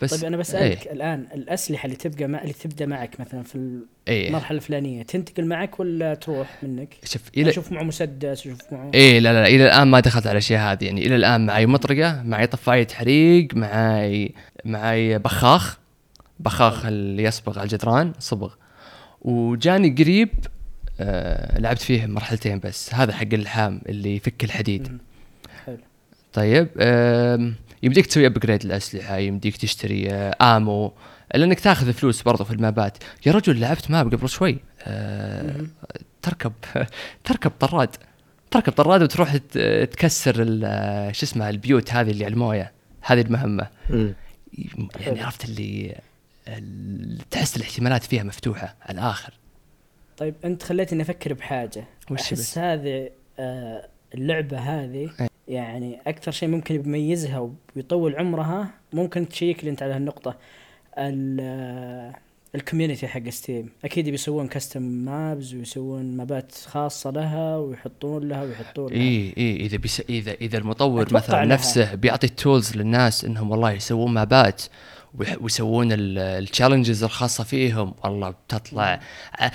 [0.00, 4.28] بس طيب أنا بسألك الآن الأسلحة اللي تبقى مع اللي تبدأ معك مثلا في إيه.
[4.28, 9.18] المرحلة الفلانية تنتقل معك ولا تروح منك؟ شوف إلى أشوف معه مسدس أشوف معه إيه
[9.18, 10.84] لا لا إلى الآن ما دخلت على الأشياء هذه.
[10.84, 15.78] يعني إلى الآن معي مطرقة معي طفاية حريق معي معي بخاخ.
[16.40, 18.54] بخاخ اللي يصبغ على الجدران صبغ.
[19.24, 20.30] وجاني قريب
[21.00, 22.94] آه لعبت فيه مرحلتين بس.
[22.94, 24.92] هذا حق اللحام اللي يفك الحديد.
[24.92, 24.98] مم.
[25.66, 25.78] حلو.
[26.32, 30.92] طيب آم، يمديك تسوي ابجريد للأسلحة يمديك تشتري آه، امو
[31.34, 32.98] لأنك تاخذ فلوس برضو في المابات.
[33.26, 34.58] يا رجل لعبت ماب قبل شوي.
[34.82, 35.66] آه.
[36.22, 36.52] تركب
[37.24, 37.96] تركب طراد.
[38.50, 39.36] تركب طراد وتروح
[39.92, 42.72] تكسر ال- شو اسمه البيوت هذه اللي على الموية.
[43.02, 43.66] هذه المهمة.
[43.90, 44.14] مم.
[45.00, 45.94] يعني عرفت اللي ال-
[47.30, 49.32] تحس الاحتمالات فيها مفتوحة على الآخر
[50.16, 55.28] طيب أنت خليتني أفكر بحاجة وش أحس؟ هذه آه اللعبة هذه إيه.
[55.48, 60.36] يعني أكثر شيء ممكن بيميزها ويطول عمرها ممكن تشيك لي أنت على هالنقطة
[60.98, 62.14] ال- آه،
[62.54, 68.92] ال community حق Steam أكيد بيسوون custom maps ويسوون مابات خاصة لها ويحطون لها ويحطون
[68.92, 71.44] لها اي اي إذا بيس إذا إذا المطور مثلا لها.
[71.44, 74.62] نفسه بيعطي ال tools للناس إنهم والله يسوون مابات
[75.40, 77.94] ويسوون ال challenges الخاصة فيهم.
[78.04, 79.00] والله بتطلع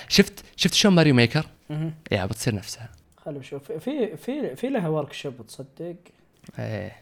[0.08, 1.46] شفت شفت شلون Mario Maker؟
[2.12, 2.90] يا بتصير نفسها.
[3.18, 3.72] خلوا نشوف.
[3.72, 5.96] في في في لها workshop تصدق؟
[6.60, 6.96] إيه.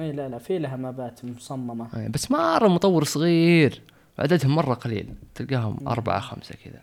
[0.00, 1.88] اي لا لا في لها مابات مصممة.
[1.96, 3.82] إيه، بس مره مطور صغير.
[4.18, 5.14] عددهم مرة قليل.
[5.34, 6.82] تلقاهم أربعة خمسة كذا.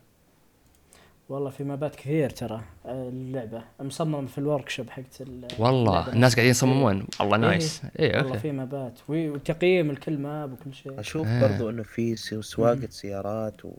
[1.30, 3.62] والله في مابات كثير ترى اللعبة.
[3.80, 6.14] مصممه في ال workshop حقت ال- والله اللعبة.
[6.14, 6.34] الناس.
[6.36, 7.08] قاعدين يصممون.
[7.20, 7.42] والله إيه.
[7.42, 7.82] nice.
[8.00, 9.00] اي والله okay في مابات.
[9.10, 11.00] وتقييم الكل map وكل شيء.
[11.00, 11.42] أشوف آه.
[11.48, 13.72] برضو إنه في سواقة سيارات و...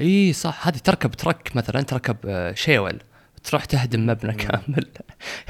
[0.00, 0.66] إي صح.
[0.68, 2.98] هذه تركب ترك مثلا تركب آه، شيول.
[3.44, 4.86] تروح تهدم مبنى كامل.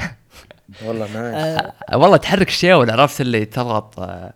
[0.85, 1.35] والله nice.
[1.35, 2.91] آه، آه، والله تحرك الشيول.
[2.91, 4.33] عرفت اللي تضغط آه،.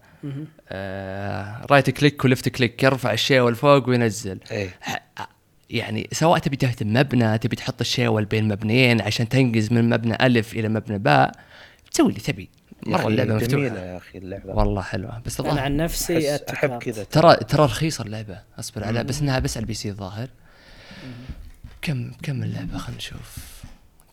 [0.68, 4.38] آه، right click و left click يرفع الشيول فوق وينزل.
[4.50, 5.03] إيه ح-
[5.70, 10.52] يعني سواء تبي تهدم مبنى تبي تحط الشيول بين مبنيين عشان تنقز من مبنى الف
[10.52, 11.32] إلى مبنى باء
[11.92, 12.50] تسوي اللي تبي.
[12.86, 14.54] مرة اللعبة جميلة مفتوحه يا أخي اللعبة.
[14.54, 15.22] والله حلوة.
[15.26, 16.78] بس أنا عن نفسي أحب.
[16.78, 17.04] كذا.
[17.04, 18.38] ترى ترى رخيصة اللعبة.
[18.58, 20.28] أصبر على بس إنها بس على ال PC الظاهر.
[21.82, 23.64] كم كم اللعبة؟ خلينا نشوف.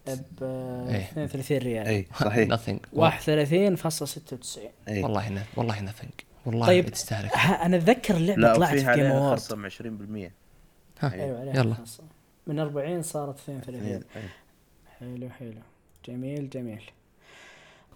[0.07, 0.43] ب
[0.89, 1.09] إيه.
[1.11, 1.87] 32 ريال.
[1.87, 2.49] اي صحيح.
[2.49, 2.79] Nothing.
[2.93, 6.89] 31.96 اي والله هنا والله nothing والله طيب.
[6.89, 10.31] تستهلك ها، أنا أتذكر اللعبة طلعت في Game Award خصم 20%
[11.01, 11.73] ها أيوه عليها يلا.
[11.73, 12.03] خاصة.
[12.47, 14.01] من 40 صارت 32 إيه.
[14.99, 15.53] حلو حلو
[16.07, 16.81] جميل جميل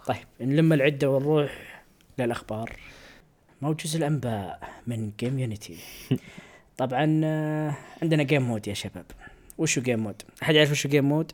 [0.06, 1.84] طيب نلم العدة ونروح
[2.20, 2.72] للأخبار
[3.62, 5.78] موجز الأنباء من جيم يونيتي
[6.78, 9.06] طبعا آه، عندنا Game Mode يا شباب
[9.58, 11.32] وشو Game Mode؟ أحد يعرف وشو Game Mode؟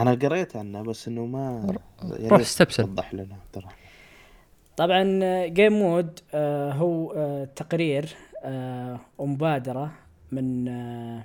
[0.00, 1.66] أنا قريت عنه بس إنه ما
[2.02, 2.84] روح ريت استبسل.
[2.84, 3.68] توضح لنا ترى
[4.76, 9.92] طبعا آه، Game Mode آه، هو آه، تقرير آه، ومبادرة
[10.32, 11.22] من آه،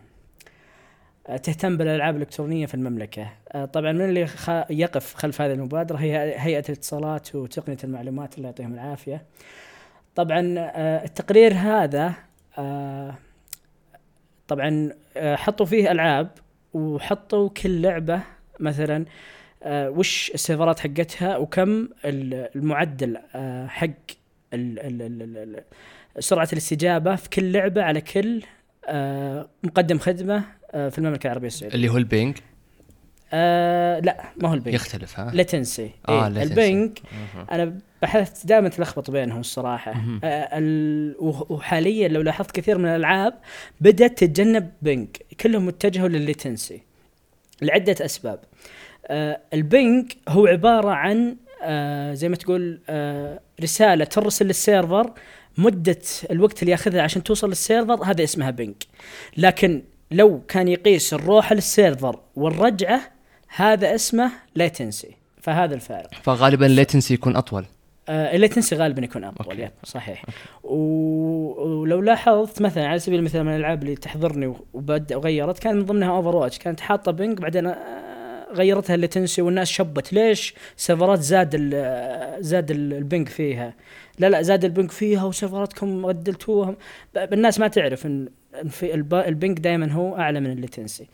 [1.44, 3.30] تهتم بالألعاب الإلكترونية في المملكة.
[3.52, 4.28] آه، طبعا من اللي
[4.70, 9.26] يقف خلف هذه المبادرة هي هيئة الاتصالات وتقنية المعلومات الله يعطيهم العافية.
[10.16, 12.14] طبعا آه، التقرير هذا
[14.48, 16.30] طبعا حطوا فيه ألعاب
[16.74, 18.22] وحطوا كل لعبة
[18.60, 19.06] مثلا
[19.66, 23.18] وش السيرفرات حقتها وكم ال- المعدل
[23.68, 23.90] حق
[26.20, 28.44] سرعة الاستجابة في كل لعبة على كل
[29.64, 31.76] مقدم خدمة آه، في المملكة العربية السعودية.
[31.76, 32.38] اللي هو البينج
[33.34, 36.44] آه لا ما هو البنك يختلف ها لاتنسي آه، إيه.
[36.44, 37.00] البنك
[37.36, 37.46] مهم.
[37.52, 39.92] أنا بحثت دائما تلخبط بينهم الصراحة.
[40.24, 43.34] آه ال- وح- وحاليا لو لاحظت كثير من الألعاب
[43.82, 46.82] بدأت تتجنب ping كلهم اتجهوا للل latency
[47.62, 48.40] لعدة أسباب
[49.08, 55.14] آه ال ping هو عبارة عن آه زي ما تقول آه رسالة ترسل لل server
[55.60, 55.98] مدة
[56.32, 58.84] الوقت اللي ياخذها عشان توصل لل server هذا اسمها ping
[59.38, 59.82] لكن
[60.12, 63.02] لو كان يقيس الروح لل server والرجعة
[63.56, 66.10] هذا اسمه latency فهذا الفارق.
[66.24, 67.66] فغالبا ال latency يكون أطول.
[68.10, 69.62] آه ال latency غالبا يكون أطول okay.
[69.62, 70.26] Yep صحيح.
[70.64, 76.10] ولو لاحظت مثلا على سبيل المثال من الألعاب اللي تحضرني وبدا وغيرت كان من ضمنها
[76.10, 80.14] Overwatch كانت حاطة ping بعدين آه، غيرتها ال latency والناس شبت.
[80.14, 83.74] ليش؟ سيرفرات زاد ال- آه، زاد ال- ال ping فيها.
[84.20, 86.76] لا لا زاد ال ping فيها وسيرفراتكم بدلتوها
[87.16, 88.30] ب- الناس ما تعرف إن
[88.70, 91.08] في الب- ال ping دائما هو أعلى من ال latency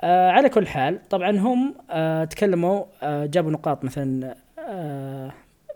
[0.00, 4.34] آه على كل حال طبعا هم آه تكلموا آه جابوا نقاط مثلا
[4.68, 5.32] آه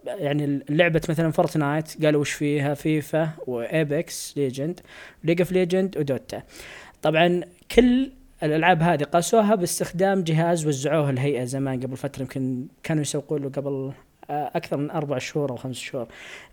[0.07, 4.80] يعني لعبة مثلا Fortnite قالوا وش فيها؟ FIFA و Apex Legends
[5.24, 6.43] League of Legends و Dota
[7.03, 7.41] طبعا
[7.77, 8.11] كل
[8.43, 13.93] الألعاب هذه قاسوها باستخدام جهاز وزعوه الهيئة زمان قبل فترة يمكن كانوا يسوقون له قبل
[14.31, 16.07] أكثر من أربع شهور أو خمس شهور.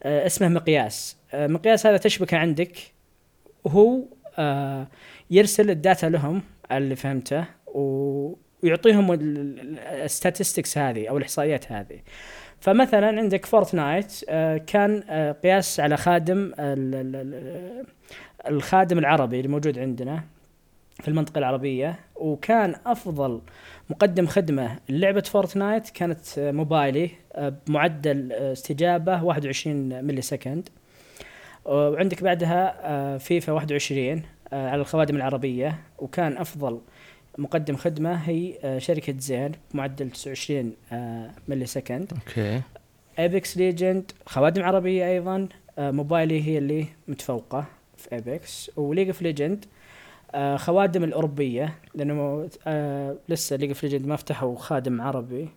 [0.03, 1.17] آه، اسمه مقياس.
[1.33, 2.77] آه، مقياس هذا تشبكه عندك
[3.63, 3.99] وهو
[4.39, 4.87] آه،
[5.31, 9.17] يرسل ال data لهم اللي فهمته ويعطيهم
[9.91, 11.99] ال statistics هذه أو الإحصائيات هذه.
[12.59, 17.85] فمثلا عندك Fortnite آه، كان آه، قياس على خادم ال- ال- ال-
[18.47, 20.23] الخادم العربي اللي موجود عندنا.
[21.03, 23.41] في المنطقة العربية وكان أفضل
[23.89, 30.69] مقدم خدمة لعبة Fortnite كانت آه، موبايلي آه، بمعدل آه، استجابة 21 millisecond.
[31.65, 34.21] وعندك بعدها آه، فيفا 21
[34.53, 35.79] آه، على الخوادم العربية.
[35.99, 36.81] وكان أفضل
[37.37, 42.11] مقدم خدمة هي آه، شركة زين بمعدل 29 آه، millisecond.
[42.13, 42.61] Okay.
[43.19, 45.47] Apex Legends خوادم عربية أيضا
[45.79, 47.65] آه، موبايلي هي اللي متفوقة
[47.97, 49.65] في Apex و League of Legends
[50.55, 55.49] خوادم الأوروبية لأنه آه، لسه League of Legends ما فتحوا خادم عربي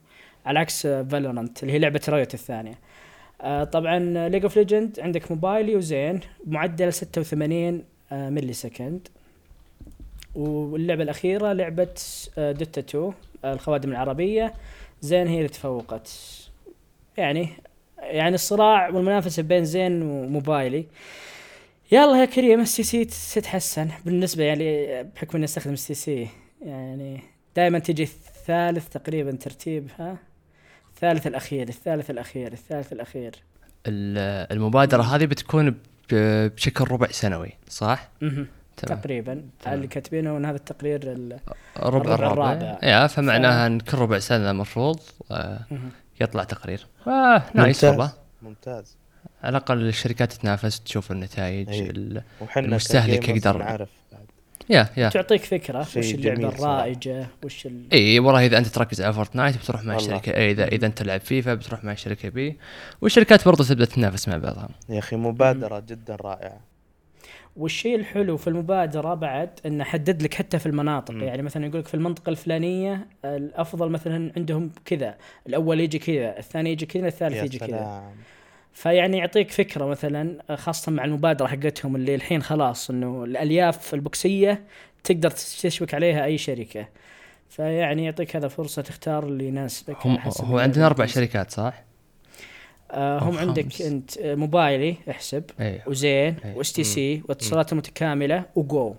[0.46, 2.78] على عكس Valorant اللي هي لعبة Riot الثانية.
[3.40, 9.08] آه، طبعا League of Legends عندك موبايلي وزين بمعدل 86 آه، millisecond
[10.34, 11.88] واللعبة الأخيرة لعبة
[12.38, 13.12] آه، Dota 2
[13.44, 14.54] آه، الخوادم العربية.
[15.00, 16.10] زين هي اللي تفوقت.
[17.16, 17.48] يعني
[17.98, 20.86] يعني الصراع والمنافسة بين زين وموبايلي.
[21.92, 23.88] يلا يا كريم ال STC تتحسن.
[24.04, 26.28] بالنسبة يعني بحكم إني أستخدم ال STC
[26.62, 27.20] يعني
[27.56, 30.16] دائما تجي الثالث تقريبا ترتيبها.
[30.94, 33.34] الثالث الأخير الثالث الأخير الثالث الأخير.
[33.86, 35.70] ال- المبادرة هذه بتكون
[36.12, 38.46] ب- بشكل ربع سنوي صح؟ تمام.
[39.00, 39.42] تقريبا.
[39.66, 41.38] اللي كاتبينه إن هذا التقرير ال-
[41.78, 42.14] ربع الربع.
[42.14, 42.78] الرابع الرابع.
[42.82, 45.60] يا فمعناها إن كل ربع سنة المفروض آه،.
[46.20, 46.86] يطلع تقرير.
[47.06, 47.90] آه نايس ممتاز.
[47.90, 48.12] والله.
[48.42, 48.96] ممتاز.
[49.42, 51.68] على الأقل الشركات تتنافس تشوف النتائج.
[52.40, 53.88] وحنا المستهلك يقدر- نعرف.
[54.12, 54.26] بعد
[54.70, 55.08] يا يا.
[55.08, 56.48] تعطيك فكرة وش اللعبة.
[56.48, 57.84] الرائجة؟ وش ال...
[57.92, 59.96] إي والله إذا أنت تركز على Fortnite بتروح مع.
[59.96, 62.56] الشركة A اذا إذا أنت تلعب فيفا بتروح مع الشركة B.
[63.00, 64.68] والشركات برضو تبدأ تتنافس مع بعضها.
[64.88, 66.60] يا أخي مبادرة جدا رائعة.
[67.56, 71.14] والشيء الحلو في المبادرة بعد إنه حدد لك حتى في المناطق.
[71.14, 71.22] مم.
[71.22, 75.14] يعني مثلا يقول لك في المنطقة الفلانية الأفضل مثلا عندهم كذا
[75.46, 77.68] الأول يجي كذا الثاني يجي كذا الثالث يجي كذا.
[77.68, 78.14] سلام.
[78.76, 84.64] فيعني يعطيك فكرة مثلا خاصة مع المبادرة حقتهم اللي الحين خلاص إنه الألياف البصرية
[85.04, 86.88] تقدر تشبك عليها أي شركة
[87.50, 91.84] فيعني يعطيك هذا فرصة تختار اللي يناسبك هم هو عندنا أربع شركات صح؟
[92.90, 93.80] آه هم عندك خمس.
[93.80, 96.54] أنت آه، موبايلي احسب اي وزين أي.
[96.54, 98.94] و STC واتصالات متكاملة و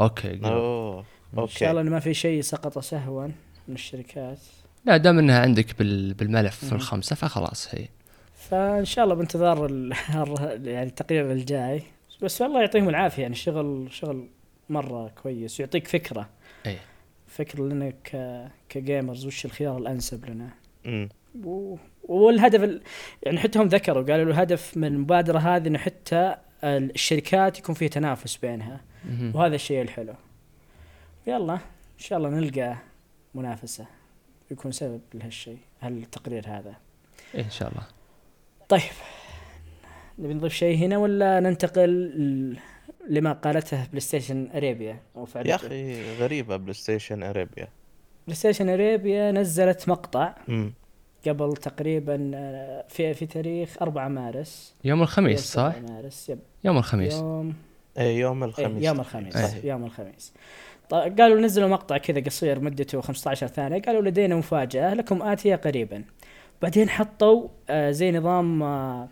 [0.00, 0.52] Go okay Go.
[0.52, 1.04] أوه
[1.38, 3.26] إن شاء الله أوكي ان ما في شيء سقط سهوا
[3.68, 4.38] من الشركات
[4.84, 6.14] لا دام إنها عندك بال...
[6.14, 6.76] بالملف مم.
[6.76, 7.88] الخمسة فخلاص هي
[8.50, 9.92] فان شاء الله بانتظار ال...
[10.74, 11.82] يعني التقرير الجاي.
[12.22, 14.28] بس والله يعطيهم العافية يعني شغل شغل
[14.68, 16.28] مرة كويس ويعطيك فكرة.
[16.66, 16.76] إي.
[17.26, 18.42] فكرة لنا ك...
[18.68, 20.50] كجيمرز وش الخيار الأنسب لنا؟
[20.86, 21.08] أمم.
[21.44, 21.76] و...
[22.02, 22.82] والهدف ال...
[23.22, 28.36] يعني حتى هم ذكروا قالوا الهدف من المبادرة هذه إنه حتى الشركات يكون فيه تنافس
[28.36, 28.80] بينها.
[29.04, 29.36] مهم.
[29.36, 30.14] وهذا الشيء الحلو.
[31.26, 32.76] يلا إن شاء الله نلقى
[33.34, 33.86] منافسة.
[34.50, 36.74] يكون سبب لهالشيء هالتقرير هذا.
[37.34, 37.97] إيه إن شاء الله.
[38.68, 38.80] طيب.
[40.18, 41.90] نبي نضيف شيء هنا ولا ننتقل
[43.08, 47.68] لما قالته PlayStation Arabia أو يا أخي غريبة PlayStation Arabia
[48.26, 50.72] PlayStation Arabia نزلت مقطع أمم.
[51.28, 54.74] قبل تقريبا آه، في في تاريخ 4 مارس.
[54.84, 56.38] يوم الخميس يوم صح؟ 7 مارس yep.
[56.64, 57.14] يوم الخميس.
[57.14, 57.54] يوم
[57.98, 59.34] اي يوم إيه الخميس يوم الخميس.
[59.34, 59.64] صحيح.
[59.64, 60.32] يوم الخميس.
[60.88, 63.82] طيب قالوا نزلوا مقطع كذا قصير مدته 15 ثانية.
[63.82, 66.04] قالوا لدينا مفاجأة لكم آتية قريبا.
[66.62, 69.08] بعدين حطوا آه زي نظام آه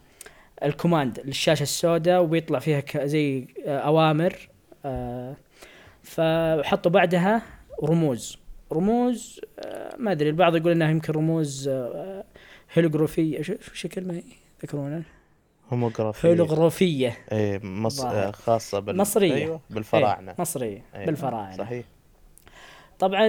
[0.63, 4.49] ال command للشاشة السوداء وبيطلع فيها زي آه أوامر
[4.85, 5.37] آه
[6.03, 7.43] فحطوا بعدها
[7.85, 8.39] رموز
[8.73, 9.41] رموز
[9.99, 12.25] ما أدري البعض يقول إنها يمكن رموز آه
[12.73, 14.23] هيلوغرافية شو شو الكلمة هي؟
[14.59, 15.03] تذكرونها؟
[15.73, 18.07] هوموغرافي هيلوغرافية اي مص...
[18.33, 19.35] خاصة بال مصرية.
[19.35, 21.85] أيوه بالفراعنة إيه، مصرية أيوة، بالفراعنة صحيح
[22.99, 23.29] طبعا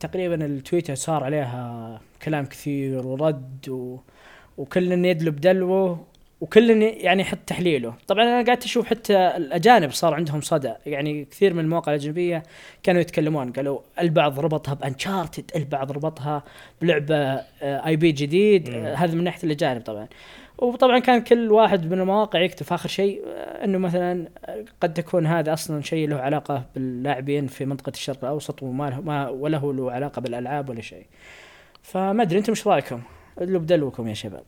[0.00, 3.98] تقريبا التويتر صار عليها كلام كثير ورد و...
[4.56, 6.06] وكل يدلو بدلوه
[6.40, 7.94] وكل يعني يحط تحليله.
[8.06, 10.72] طبعا أنا قاعد أشوف حتى الأجانب صار عندهم صدى.
[10.86, 12.42] يعني كثير من المواقع الأجنبية
[12.82, 16.42] كانوا يتكلمون قالوا البعض ربطها بأنشارتد البعض ربطها
[16.82, 17.16] بلعبة
[17.62, 18.68] آي بي جديد.
[18.70, 20.08] آه، هذا من ناحية الأجانب طبعا.
[20.58, 25.26] وطبعا كان كل واحد من المواقع يكتب آخر شيء آه، إنه مثلا آه، قد تكون
[25.26, 29.92] هذا أصلا شيء له علاقة باللاعبين في منطقة الشرق الأوسط وما له ما وله له
[29.92, 31.06] علاقة بالألعاب ولا شيء.
[31.82, 33.02] فما أدري أنتم إيش رأيكم؟
[33.38, 34.42] ادلوا بدلوكم يا شباب.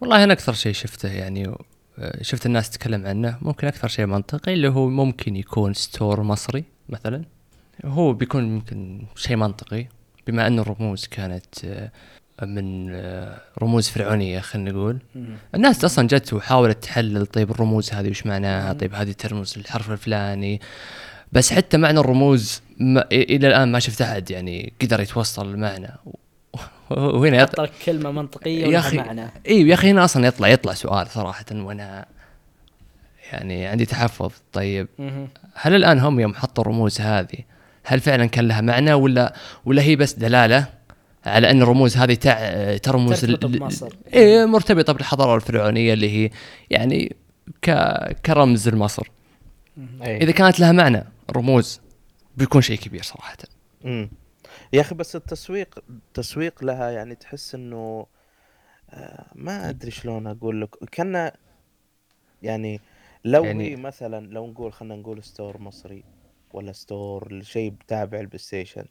[0.00, 1.48] والله أنا أكثر شيء شفته يعني
[1.98, 6.64] آه، شفت الناس تتكلم عنه ممكن أكثر شيء منطقي اللي هو ممكن يكون ستور مصري
[6.88, 7.24] مثلا
[7.84, 9.86] هو بيكون ممكن شيء منطقي
[10.26, 11.54] بما أن الرموز كانت
[12.42, 14.98] من آه، رموز فرعونية خلينا نقول
[15.54, 18.72] الناس أصلا جت وحاولت تحلل طيب الرموز هذه وش معناها.
[18.72, 20.60] طيب هذه ترمز للحرف الفلاني
[21.32, 25.90] بس حتى معنى الرموز ما إلى الآن ما شفت أحد يعني قدر يتوصل المعنى
[26.90, 29.30] وهنا يطلع كلمة منطقية يا أخي، معنى.
[29.48, 32.06] أيوه يا أخي هنا أصلا يطلع يطلع سؤال صراحة وأنا
[33.32, 34.88] يعني عندي تحفظ طيب.
[35.54, 37.38] هل الآن هم يوم حطوا الرموز هذه
[37.84, 39.34] هل فعلا كان لها معنى ولا
[39.64, 40.66] ولا هي بس دلالة
[41.26, 42.76] على أن الرموز هذه تع...
[42.76, 43.88] ترمز ترتبط ل- بمصر.
[44.12, 46.30] إيه مرتبطة بالحضارة الفرعونية اللي هي
[46.70, 47.16] يعني
[47.62, 47.70] ك...
[48.26, 49.06] كرمز لمصر.
[50.02, 51.80] إذا كانت لها معنى الرموز
[52.36, 53.36] بيكون شيء كبير صراحة
[53.84, 54.10] امم
[54.72, 58.06] يا أخي بس التسويق التسويق لها يعني تحس إنه
[58.90, 61.30] آه، ما أدري شلون أقول لك كأن
[62.42, 62.80] يعني
[63.24, 66.04] لو يعني- يعني مثلا لو نقول خلينا نقول store مصري
[66.52, 68.84] ولا store شيء تابع ال PlayStation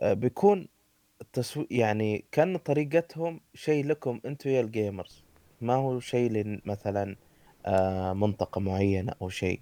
[0.00, 0.68] آه، بيكون
[1.20, 5.24] التسويق يعني كان طريقتهم شيء لكم أنتم يا ال gamers
[5.60, 7.16] ما هو شيء لن- مثلا
[7.66, 9.60] آه، منطقة معينة أو شيء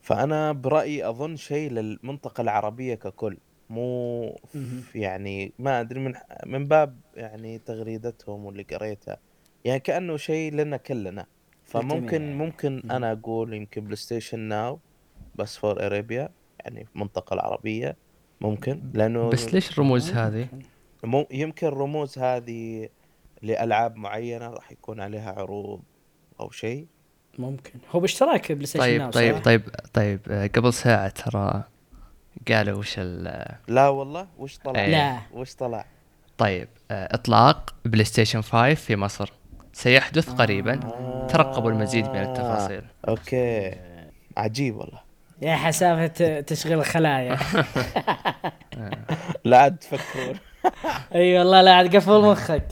[0.00, 3.36] فأنا برأيي أظن شيء للمنطقة العربية ككل
[3.70, 4.22] مو
[4.54, 4.82] مهم.
[4.94, 6.14] يعني ما أدري من
[6.46, 9.16] من باب يعني تغريدتهم واللي قريتها
[9.64, 11.26] يعني كأنه شيء لنا كلنا
[11.64, 12.36] فممكن.
[12.38, 12.92] ممكن مهم.
[12.92, 14.78] أنا أقول يمكن بلاي ستيشن ناو
[15.34, 16.28] بس for أريبيا
[16.64, 17.96] يعني في المنطقة العربية
[18.40, 20.48] ممكن لأنه بس ليش الرموز هذه؟
[21.04, 22.88] مو يمكن الرموز هذه
[23.42, 25.80] لألعاب معينة راح يكون عليها عروض
[26.40, 26.86] أو شيء؟
[27.38, 27.72] ممكن.
[27.90, 31.62] هو باشتراك بلاي ستيشن طيب طيب صح؟ طيب طيب آه، قبل ساعة ترى
[32.48, 34.90] قالوا وش ال لا والله؟ وش طلع؟ إيه.
[34.90, 35.20] لا.
[35.32, 35.86] وش طلع؟
[36.38, 39.32] طيب آه، إطلاق بلاي ستيشن 5 في مصر.
[39.72, 40.80] سيحدث قريبا.
[41.30, 42.82] ترقبوا المزيد من التفاصيل.
[43.08, 43.74] أوكي.
[44.36, 45.00] عجيب والله.
[45.42, 47.38] يا حسافة تشغيل الخلايا.
[49.44, 50.34] لا عاد تفكرون.
[51.14, 52.68] اي والله لا عاد قفل مخك.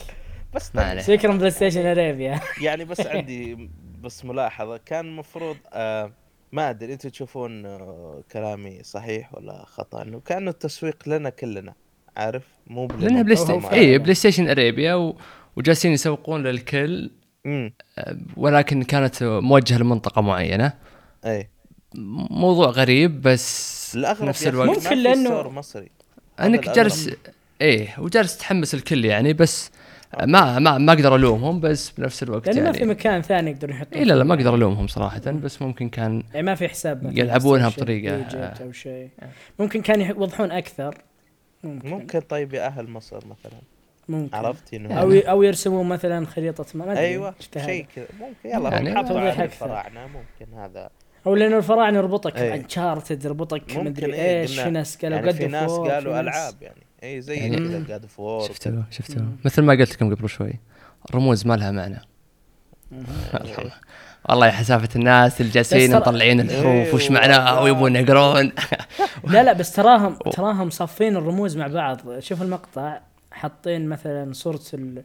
[0.53, 2.39] بس ما شكرا بلاي ستيشن أريبيا.
[2.61, 3.69] يعني بس عندي
[4.01, 6.11] بس ملاحظة كان المفروض آه
[6.51, 11.73] ما أدري أنتم تشوفون آه كلامي صحيح ولا خطأ؟ إنه كأنه التسويق لنا كلنا
[12.17, 13.01] عارف؟ مو بلنا.
[13.05, 13.65] لانها بلاي ستيشن.
[13.65, 15.17] اي بلاي ستيشن أريبيا و...
[15.55, 17.11] وجالسين يسوقون للكل
[17.45, 20.73] امم آه، ولكن كانت موجهة لمنطقة معينة.
[21.25, 21.49] اي
[22.29, 25.89] موضوع غريب بس في الاغرب نفس الوقت ممكن store مصري.
[26.39, 26.69] انك.
[26.69, 27.09] جالس
[27.61, 29.71] إيه وجالس تحمس الكل يعني بس
[30.23, 33.75] ما ما ما أقدر ألومهم بس بنفس الوقت لأنه ما يعني في مكان ثاني يقدرون
[33.75, 34.23] يحطون اي لا لا.
[34.23, 38.71] ما أقدر ألومهم صراحة بس ممكن كان يعني ما في حساب يلعبونها بطريقة- Egypt أو
[38.71, 39.09] شيء.
[39.59, 40.97] ممكن كان يوضحون أكثر.
[41.63, 41.89] ممكن.
[41.89, 43.59] ممكن طيب يا أهل مصر مثلا.
[44.09, 44.35] ممكن.
[44.35, 47.35] عرفت إنه أو أو يرسمون مثلا خريطة ما أدري أيوه.
[47.65, 48.05] شيء كذا.
[48.19, 49.39] ممكن يلا يعني- يعني حطوا توضيح.
[49.39, 50.89] الفراعنة ممكن هذا.
[51.27, 52.53] أو لأنه الفراعنة يربطك أي.
[52.53, 56.53] Uncharted يربطك ممكن مدري إيه، إيش في ناس قالوا يعني قد في ناس قالوا ألعاب
[56.61, 56.84] يعني.
[57.03, 60.53] اي زي يعني- God of War شفتوا شفتوا مثل ما قلت لكم قبل شوي
[61.09, 62.01] الرموز ما لها معنى.
[64.29, 64.45] والله.
[64.47, 67.59] يا حسافه الناس اللي جالسين بس ترى- مطلعين الحروف وش إيه معناها.
[67.59, 68.51] ويبون يقرون.
[69.31, 72.19] لا لا بس تراهم تراهم صافين الرموز مع بعض.
[72.19, 72.99] شوف المقطع
[73.31, 75.03] حاطين مثلا صورة ال-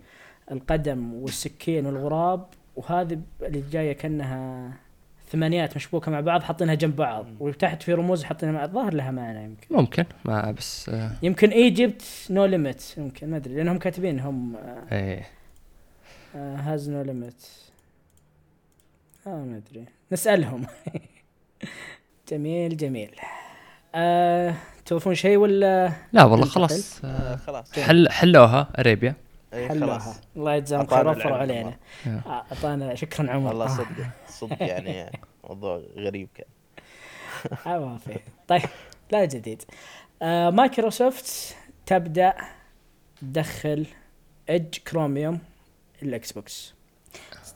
[0.52, 4.70] القدم والسكين والغراب وهذه اللي جاية كأنها
[5.30, 7.26] ثمانيات مشبوكة مع بعض حاطينها جنب بعض.
[7.40, 9.66] وتحت في رموز حاطينها مع الظاهر لها معنى يمكن.
[9.76, 14.56] ممكن ما بس آه، يمكن Egypt no limit يمكن ما أدري لأنهم كاتبين هم
[14.92, 15.26] إيه.
[16.34, 17.46] has no limit
[19.26, 19.84] آه ما أدري.
[20.12, 20.66] نسألهم.
[22.30, 23.10] جميل جميل.
[23.94, 24.54] آه
[24.86, 26.46] توفون شيء ولا؟ لا والله.
[26.46, 29.14] خلاص آه، آه، خلاص حل حلوها أريبيا.
[29.52, 29.98] إيه، حلوها.
[29.98, 30.20] خلاص.
[30.36, 31.76] الله يجزاهم خير وفروا علينا.
[32.06, 33.48] آه، أعطانا شكرا عمر.
[33.48, 33.86] والله آه، صدق
[34.28, 36.46] صدق يعني موضوع غريب كان.
[37.66, 38.62] عوافي طيب
[39.12, 39.62] لا جديد.
[40.22, 42.34] آه مايكروسوفت تبدأ
[43.20, 43.86] تدخل
[44.50, 45.38] Edge Chromium
[46.02, 46.74] الاكس بوكس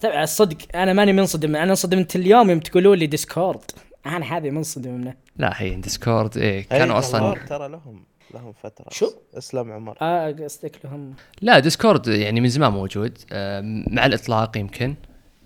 [0.05, 3.71] الصدق أنا ماني منصدم أنا انصدمت اليوم يوم تقولوا لي Discord
[4.07, 8.05] أنا هذه منصدم منه لا هي Discord إيه كانوا أصلا Discord ترى لهم.
[8.35, 13.61] لهم فترة شو؟ اسلم عمر آه قصدك لهم لا Discord يعني من زمان موجود آه،
[13.91, 14.95] مع الإطلاق يمكن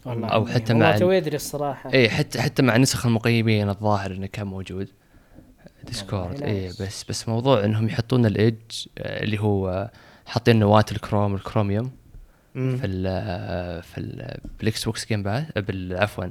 [0.07, 3.69] والله أو حتى والله مع ال- تو ادري الصراحة إيه حتى حتى مع نسخ المقيمين
[3.69, 4.89] الظاهر إنه كان موجود
[5.87, 6.83] Discord والله nice.
[6.83, 9.91] بس بس موضوع إنهم يحطون ال Edge آه، اللي هو آه،
[10.27, 11.91] حاطين نواة ال Chrome ال Chromium.
[12.55, 16.25] في ال في ال بالاكس بوكس جيم بال- عفوا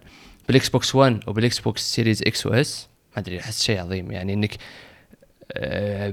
[0.48, 4.34] بالاكس بوكس 1 وبالاكس بوكس سيريز X و S ما أدري أحس شيء عظيم يعني
[4.34, 4.58] إنك آه،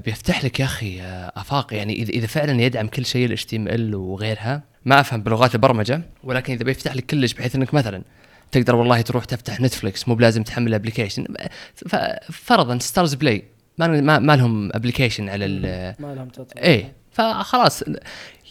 [0.05, 1.73] بيفتح لك يا أخي آه، آفاق.
[1.73, 6.53] يعني إذا إذا فعلا يدعم كل شيء ال HTML وغيرها ما أفهم بلغات البرمجة ولكن
[6.53, 8.01] إذا بيفتح لك كلش بحيث إنك مثلا
[8.51, 11.25] تقدر والله تروح تفتح Netflix مو بلازم تحمل application
[12.31, 13.43] فرضا Starz Play
[13.77, 15.61] ما ما, لهم application على ال
[15.99, 16.63] ما لهم تطبيق.
[16.63, 17.83] إيه فخلاص.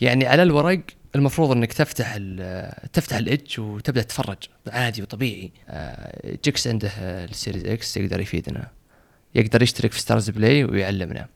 [0.01, 0.81] يعني على الورق
[1.17, 4.37] المفروض إنك تفتح ال- تفتح ال Edge وتبدأ تتفرج
[4.69, 5.53] عادي وطبيعي.
[5.69, 8.69] آه، جيكس عنده آه، ال Series X يقدر يفيدنا.
[9.35, 11.29] يقدر يشترك في Starz Play ويعلمنا.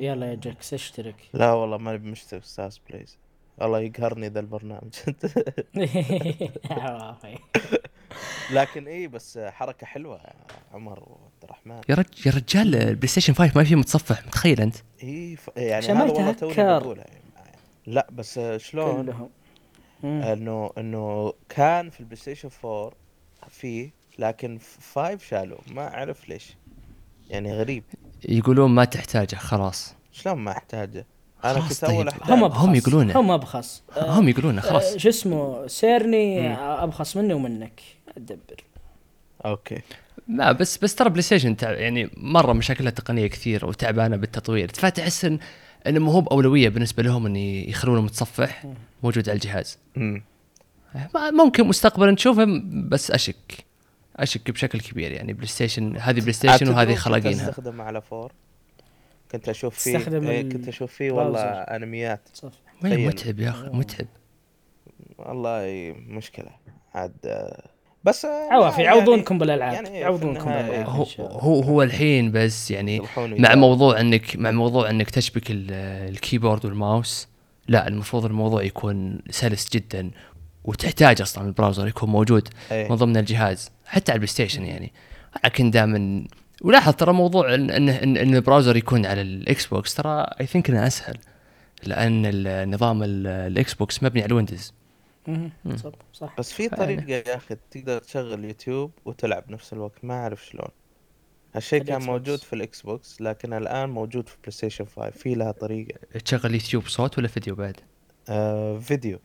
[0.00, 1.14] يلا يا جاكس اشترك.
[1.34, 3.18] لا والله ماني بمشترك Starz Play
[3.58, 4.94] والله يقهرني ذا البرنامج.
[8.52, 10.32] لكن اي بس حركة حلوة يا
[10.72, 11.80] عمر وعبد الرحمن.
[11.88, 15.50] يا رجل يا رجال البلاي ستيشن 5 ما فيه متصفح متخيل أنت؟ اي ف...
[15.56, 16.54] يعني عشان ما هذا والله توني.
[16.54, 17.22] بقولها يعني.
[17.86, 19.30] لا بس شلون؟ كلهم.
[20.04, 22.92] إنه إنه كان في البلاي ستيشن 4
[23.50, 24.58] فيه لكن
[24.94, 25.60] 5 شالوه.
[25.70, 26.56] ما أعرف ليش.
[27.30, 27.84] يعني غريب.
[28.28, 29.94] يقولون ما تحتاجه خلاص.
[30.12, 31.06] شلون ما احتاجه؟
[31.44, 32.20] أنا خلاص كنت أول طيب.
[32.24, 32.76] هم هم أبخص.
[32.88, 33.20] يقولونه.
[33.20, 33.82] هم أبخص.
[33.96, 34.92] آه، هم يقولونه خلاص.
[34.92, 36.56] آه، شو اسمه سيرني مم.
[36.58, 37.80] أبخص مني ومنك.
[38.16, 38.64] أدبر.
[39.44, 39.78] أوكي.
[40.28, 44.70] لا بس بس ترى بلاي ستيشن يعني مرة مشاكلها تقنية كثير وتعبانة بالتطوير.
[44.74, 45.38] فتحس ان
[45.86, 48.64] انه ما هو بأولوية بالنسبة لهم إن يخلونه متصفح
[49.02, 49.78] موجود على الجهاز.
[49.96, 50.22] امم
[51.14, 52.44] ما- ممكن مستقبلا نشوفه
[52.88, 53.64] بس أشك.
[54.18, 57.42] أشك بشكل كبير يعني بلاي ستيشن هذه بلاي ستيشن وهذه خلاقينها.
[57.50, 58.30] استخدم على 4
[59.32, 61.40] كنت أشوف فيه إيه كنت أشوف فيه والله.
[61.42, 62.28] أنميات.
[62.82, 63.06] تخيل.
[63.06, 64.06] متعب يا أخي متعب.
[65.18, 66.50] والله مشكلة.
[66.94, 67.62] عاد آه،
[68.04, 69.72] بس آه، عوافي يعني- يعوضونكم بالألعاب.
[69.72, 70.86] يعني يعوضونكم بالألعاب.
[70.88, 71.04] هو.
[71.20, 73.54] هو هو الحين بس يعني مع.
[73.54, 75.72] موضوع إنك مع موضوع إنك تشبك ال-
[76.14, 77.28] الكيبورد والماوس
[77.68, 80.10] لا المفروض الموضوع يكون سلس جدا
[80.64, 82.88] وتحتاج أصلا ال browser يكون موجود إيه.
[82.88, 83.70] من ضمن الجهاز.
[83.88, 84.92] حتى على البلاي ستيشن يعني.
[85.44, 86.24] لكن دائما
[86.62, 90.46] ولاحظ ترى موضوع ان ان, إن, إن ال browser يكون على الإكس بوكس ترى I
[90.46, 91.18] think إنه أسهل.
[91.84, 94.72] لأن النظام ال- الإكس بوكس مبني على ال Windows.
[95.76, 96.34] صح صح.
[96.38, 99.92] بس في طريقة يا أخي تقدر تشغل يوتيوب وتلعب نفس الوقت.
[100.04, 100.68] ما أعرف شلون.
[101.54, 102.02] هالشيء كان.
[102.02, 105.98] موجود في الإكس بوكس لكن الآن موجود في بلاي ستيشن 5 في لها طريقة.
[106.24, 107.76] تشغل يوتيوب صوت ولا فيديو بعد؟
[108.28, 109.18] آه فيديو.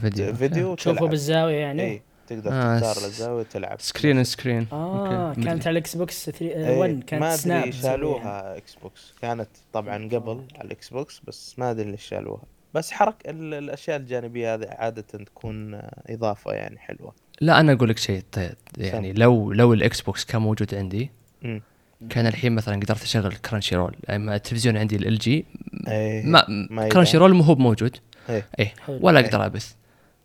[0.00, 1.06] فيديو فيديو تشوفه.
[1.06, 1.82] بالزاوية يعني.
[1.82, 5.40] اي تقدر آه، تختار الزاوية وتلعب screen screen آه okay.
[5.42, 7.72] كانت على ال Xbox 3 إيه، 1 كانت ما snap ادري.
[7.72, 12.42] شالوها Xbox كانت طبعا قبل على ال Xbox بس ما أدري ليش شالوها.
[12.74, 17.12] بس حرك ال- الأشياء الجانبية هذه عادة تكون إضافة يعني حلوة.
[17.40, 21.10] لا أنا أقول لك شيء طيب يعني لو لو ال Xbox كان موجود عندي
[21.44, 21.62] امم
[22.10, 25.44] كان الحين مثلا قدرت أشغل Crunchyroll اما التلفزيون عندي LG
[25.88, 27.96] إيه ما, ما Crunchyroll مو هو موجود
[28.28, 28.44] إيه.
[28.80, 28.98] حلو.
[29.02, 29.26] ولا إيه.
[29.26, 29.74] أقدر ابث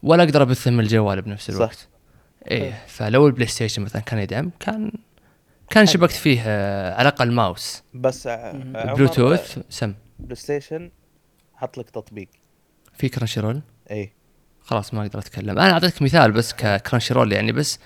[0.04, 1.56] ولا أقدر ابثه من الجوال بنفس صح.
[1.56, 1.88] الوقت.
[2.52, 4.91] إيه فلو ال PlayStation مثلا كان يدعم كان
[5.70, 7.84] كان شبكت فيه آه، على الأقل ماوس.
[7.93, 8.28] بس.
[8.28, 9.93] عمر، بلوتوث سم.
[10.19, 10.91] PlayStation
[11.56, 12.28] حط لك تطبيق.
[12.93, 13.61] في Crunchyroll
[13.91, 14.14] اي
[14.62, 15.60] خلاص ما أقدر أتكلم.
[15.60, 17.80] أنا أعطيتك مثال بس ك Crunchyroll يعني بس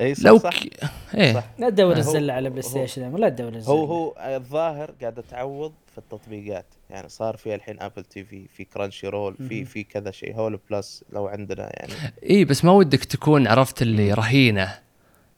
[0.00, 0.64] إي صح لو صح.
[0.64, 0.84] ك...
[1.14, 1.44] إيه صح.
[1.58, 6.66] لا تدور الزلة على PlayStation ولا تدور الزلة هو هو الظاهر قاعدة تعوض في التطبيقات
[6.90, 9.64] يعني صار في الحين Apple TV في Crunchyroll في.
[9.64, 11.92] في كذا شيء Hulu Plus لو عندنا يعني
[12.30, 14.64] إي بس ما ودك تكون عرفت اللي رهينة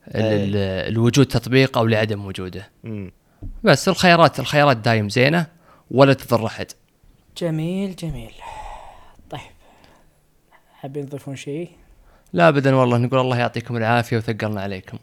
[0.08, 0.44] ال- إيه.
[0.44, 0.56] ال-
[0.92, 3.12] الوجود تطبيق أو لعدم وجوده امم
[3.64, 5.46] بس الخيارات الخيارات دايم زينة
[5.90, 6.66] ولا تضر أحد
[7.38, 8.32] جميل جميل
[9.30, 9.40] طيب
[10.80, 11.70] حابين تضيفون شيء؟
[12.32, 14.98] لا ابدا والله نقول الله يعطيكم العافية وثقلنا عليكم.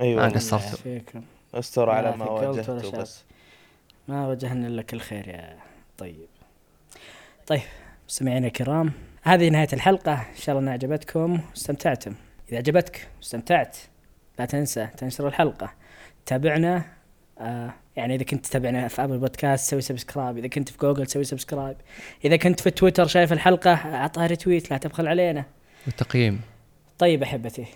[0.00, 0.22] أيوه.
[0.22, 0.62] ما قصرت.
[0.62, 1.22] فيكم
[1.54, 2.90] استر على ما واجهته.
[2.90, 3.24] بس.
[4.08, 5.56] ما وجهنا لك الخير يا
[5.98, 6.28] طيب.
[7.46, 7.62] طيب
[8.08, 8.92] مستمعينا الكرام
[9.22, 10.12] هذه نهاية الحلقة.
[10.12, 12.14] إن شاء الله أنها عجبتكم واستمتعتم.
[12.48, 13.76] إذا عجبتك واستمتعت
[14.38, 15.72] لا تنسى تنشر الحلقة.
[16.26, 16.84] تابعنا
[17.38, 21.24] آه يعني إذا كنت تتابعنا في Apple Podcasts سوي subscribe إذا كنت في جوجل سوي
[21.24, 21.76] subscribe
[22.24, 25.44] إذا كنت في تويتر شايف الحلقة أعطها retweet لا تبخل علينا.
[25.86, 26.40] والتقييم.
[26.98, 27.66] طيب أحبتي.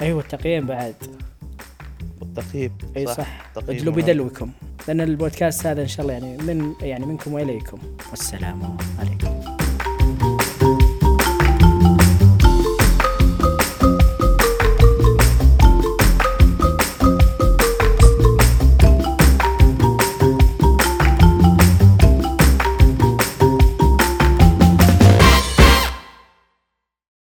[0.00, 0.94] أيوة التقييم بعد.
[2.20, 3.50] والتقييم أي صح.
[3.56, 3.94] اجلوا.
[3.94, 4.50] بدلوكم
[4.88, 7.78] لأن البودكاست هذا إن شاء الله يعني من يعني منكم وإليكم.
[8.10, 9.35] والسلام عليكم.